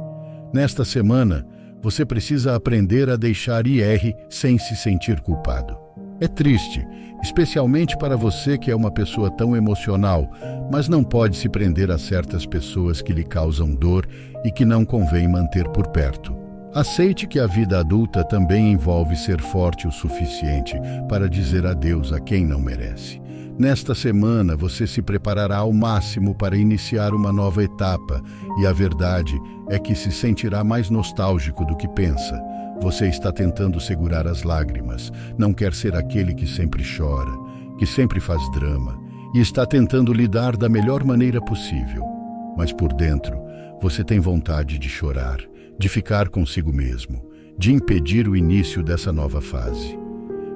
Nesta 0.51 0.83
semana, 0.83 1.45
você 1.79 2.03
precisa 2.03 2.55
aprender 2.55 3.07
a 3.07 3.15
deixar 3.15 3.67
ir 3.67 4.15
sem 4.29 4.57
se 4.57 4.75
sentir 4.75 5.21
culpado. 5.21 5.77
É 6.19 6.27
triste, 6.27 6.85
especialmente 7.21 7.95
para 7.97 8.17
você 8.17 8.57
que 8.57 8.71
é 8.71 8.75
uma 8.75 8.91
pessoa 8.91 9.29
tão 9.29 9.55
emocional, 9.55 10.27
mas 10.71 10.89
não 10.89 11.03
pode 11.03 11.37
se 11.37 11.47
prender 11.47 11.91
a 11.91 11.97
certas 11.99 12.45
pessoas 12.45 12.99
que 12.99 13.13
lhe 13.13 13.23
causam 13.23 13.75
dor 13.75 14.07
e 14.43 14.51
que 14.51 14.65
não 14.65 14.83
convém 14.83 15.27
manter 15.27 15.69
por 15.69 15.87
perto. 15.89 16.48
Aceite 16.73 17.25
que 17.25 17.39
a 17.39 17.47
vida 17.47 17.79
adulta 17.79 18.23
também 18.23 18.71
envolve 18.71 19.15
ser 19.15 19.41
forte 19.41 19.87
o 19.87 19.91
suficiente 19.91 20.75
para 21.09 21.27
dizer 21.27 21.65
adeus 21.65 22.13
a 22.13 22.19
quem 22.19 22.45
não 22.45 22.59
merece. 22.59 23.19
Nesta 23.57 23.95
semana 23.95 24.55
você 24.55 24.85
se 24.85 25.01
preparará 25.01 25.57
ao 25.57 25.73
máximo 25.73 26.35
para 26.35 26.55
iniciar 26.55 27.11
uma 27.13 27.33
nova 27.33 27.63
etapa, 27.63 28.21
e 28.61 28.67
a 28.67 28.71
verdade 28.71 29.33
é 29.67 29.79
que 29.79 29.95
se 29.95 30.11
sentirá 30.11 30.63
mais 30.63 30.91
nostálgico 30.91 31.65
do 31.65 31.75
que 31.75 31.87
pensa. 31.87 32.39
Você 32.81 33.09
está 33.09 33.31
tentando 33.31 33.79
segurar 33.79 34.27
as 34.27 34.43
lágrimas, 34.43 35.11
não 35.37 35.51
quer 35.51 35.73
ser 35.73 35.95
aquele 35.95 36.35
que 36.35 36.45
sempre 36.45 36.83
chora, 36.97 37.31
que 37.79 37.85
sempre 37.85 38.19
faz 38.19 38.39
drama, 38.51 38.97
e 39.33 39.39
está 39.39 39.65
tentando 39.65 40.13
lidar 40.13 40.55
da 40.55 40.69
melhor 40.69 41.03
maneira 41.03 41.41
possível. 41.41 42.05
Mas 42.55 42.71
por 42.71 42.93
dentro, 42.93 43.41
você 43.81 44.03
tem 44.03 44.19
vontade 44.19 44.77
de 44.77 44.87
chorar, 44.87 45.39
de 45.79 45.87
ficar 45.87 46.27
consigo 46.27 46.73
mesmo, 46.73 47.25
de 47.57 47.71
impedir 47.71 48.27
o 48.27 48.35
início 48.35 48.83
dessa 48.83 49.13
nova 49.13 49.39
fase. 49.39 49.97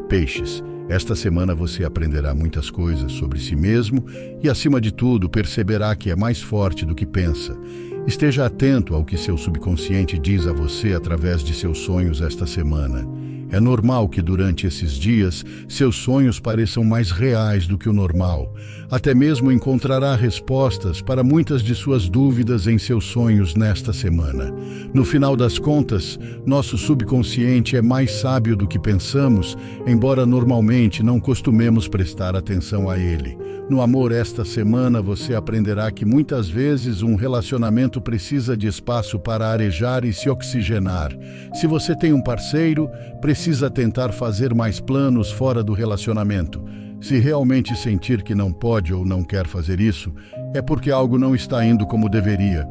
Peixes, 0.09 0.61
esta 0.89 1.15
semana 1.15 1.55
você 1.55 1.85
aprenderá 1.85 2.35
muitas 2.35 2.69
coisas 2.69 3.13
sobre 3.13 3.39
si 3.39 3.55
mesmo 3.55 4.05
e, 4.43 4.49
acima 4.49 4.81
de 4.81 4.91
tudo, 4.91 5.29
perceberá 5.29 5.95
que 5.95 6.11
é 6.11 6.15
mais 6.15 6.41
forte 6.41 6.85
do 6.85 6.93
que 6.93 7.05
pensa. 7.05 7.57
Esteja 8.05 8.45
atento 8.45 8.93
ao 8.93 9.05
que 9.05 9.17
seu 9.17 9.37
subconsciente 9.37 10.19
diz 10.19 10.45
a 10.45 10.51
você 10.51 10.93
através 10.93 11.41
de 11.41 11.53
seus 11.53 11.79
sonhos 11.79 12.21
esta 12.21 12.45
semana. 12.45 13.07
É 13.53 13.59
normal 13.59 14.09
que 14.09 14.19
durante 14.19 14.65
esses 14.65 14.93
dias 14.93 15.45
seus 15.69 15.95
sonhos 15.97 16.39
pareçam 16.39 16.83
mais 16.83 17.11
reais 17.11 17.67
do 17.67 17.77
que 17.77 17.87
o 17.87 17.93
normal. 17.93 18.51
Até 18.89 19.13
mesmo 19.13 19.51
encontrará 19.51 20.15
respostas 20.15 21.01
para 21.01 21.23
muitas 21.23 21.61
de 21.61 21.75
suas 21.75 22.09
dúvidas 22.09 22.65
em 22.65 22.79
seus 22.79 23.05
sonhos 23.05 23.53
nesta 23.53 23.93
semana. 23.93 24.51
No 24.91 25.05
final 25.05 25.35
das 25.35 25.59
contas, 25.59 26.17
nosso 26.47 26.79
subconsciente 26.79 27.77
é 27.77 27.81
mais 27.81 28.13
sábio 28.13 28.55
do 28.55 28.67
que 28.67 28.79
pensamos, 28.79 29.55
embora 29.85 30.25
normalmente 30.25 31.03
não 31.03 31.19
costumemos 31.19 31.87
prestar 31.87 32.35
atenção 32.35 32.89
a 32.89 32.97
ele. 32.97 33.37
No 33.69 33.81
amor 33.81 34.11
esta 34.11 34.43
semana 34.43 35.01
você 35.01 35.33
aprenderá 35.33 35.89
que 35.89 36.05
muitas 36.05 36.49
vezes 36.49 37.01
um 37.01 37.15
relacionamento 37.15 38.01
precisa 38.01 38.57
de 38.57 38.67
espaço 38.67 39.17
para 39.17 39.47
arejar 39.47 40.03
e 40.03 40.11
se 40.11 40.29
oxigenar. 40.29 41.11
Se 41.53 41.65
você 41.65 41.95
tem 41.95 42.11
um 42.11 42.21
parceiro, 42.21 42.89
precisa 43.21 43.69
tentar 43.69 44.11
fazer 44.11 44.53
mais 44.53 44.81
planos 44.81 45.31
fora 45.31 45.63
do 45.63 45.71
relacionamento. 45.71 46.61
Se 46.99 47.17
realmente 47.19 47.75
sentir 47.75 48.21
que 48.21 48.35
não 48.35 48.51
pode 48.51 48.93
ou 48.93 49.05
não 49.05 49.23
quer 49.23 49.47
fazer 49.47 49.79
isso, 49.79 50.13
é 50.53 50.61
porque 50.61 50.91
algo 50.91 51.17
não 51.17 51.33
está 51.33 51.65
indo 51.65 51.85
como 51.85 52.09
deveria. 52.09 52.67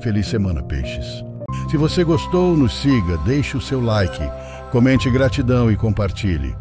Feliz 0.00 0.28
semana, 0.28 0.62
peixes. 0.62 1.24
Se 1.70 1.76
você 1.76 2.04
gostou, 2.04 2.56
nos 2.56 2.72
siga, 2.80 3.18
deixe 3.24 3.56
o 3.56 3.60
seu 3.60 3.80
like, 3.80 4.20
comente 4.70 5.10
gratidão 5.10 5.70
e 5.70 5.76
compartilhe. 5.76 6.54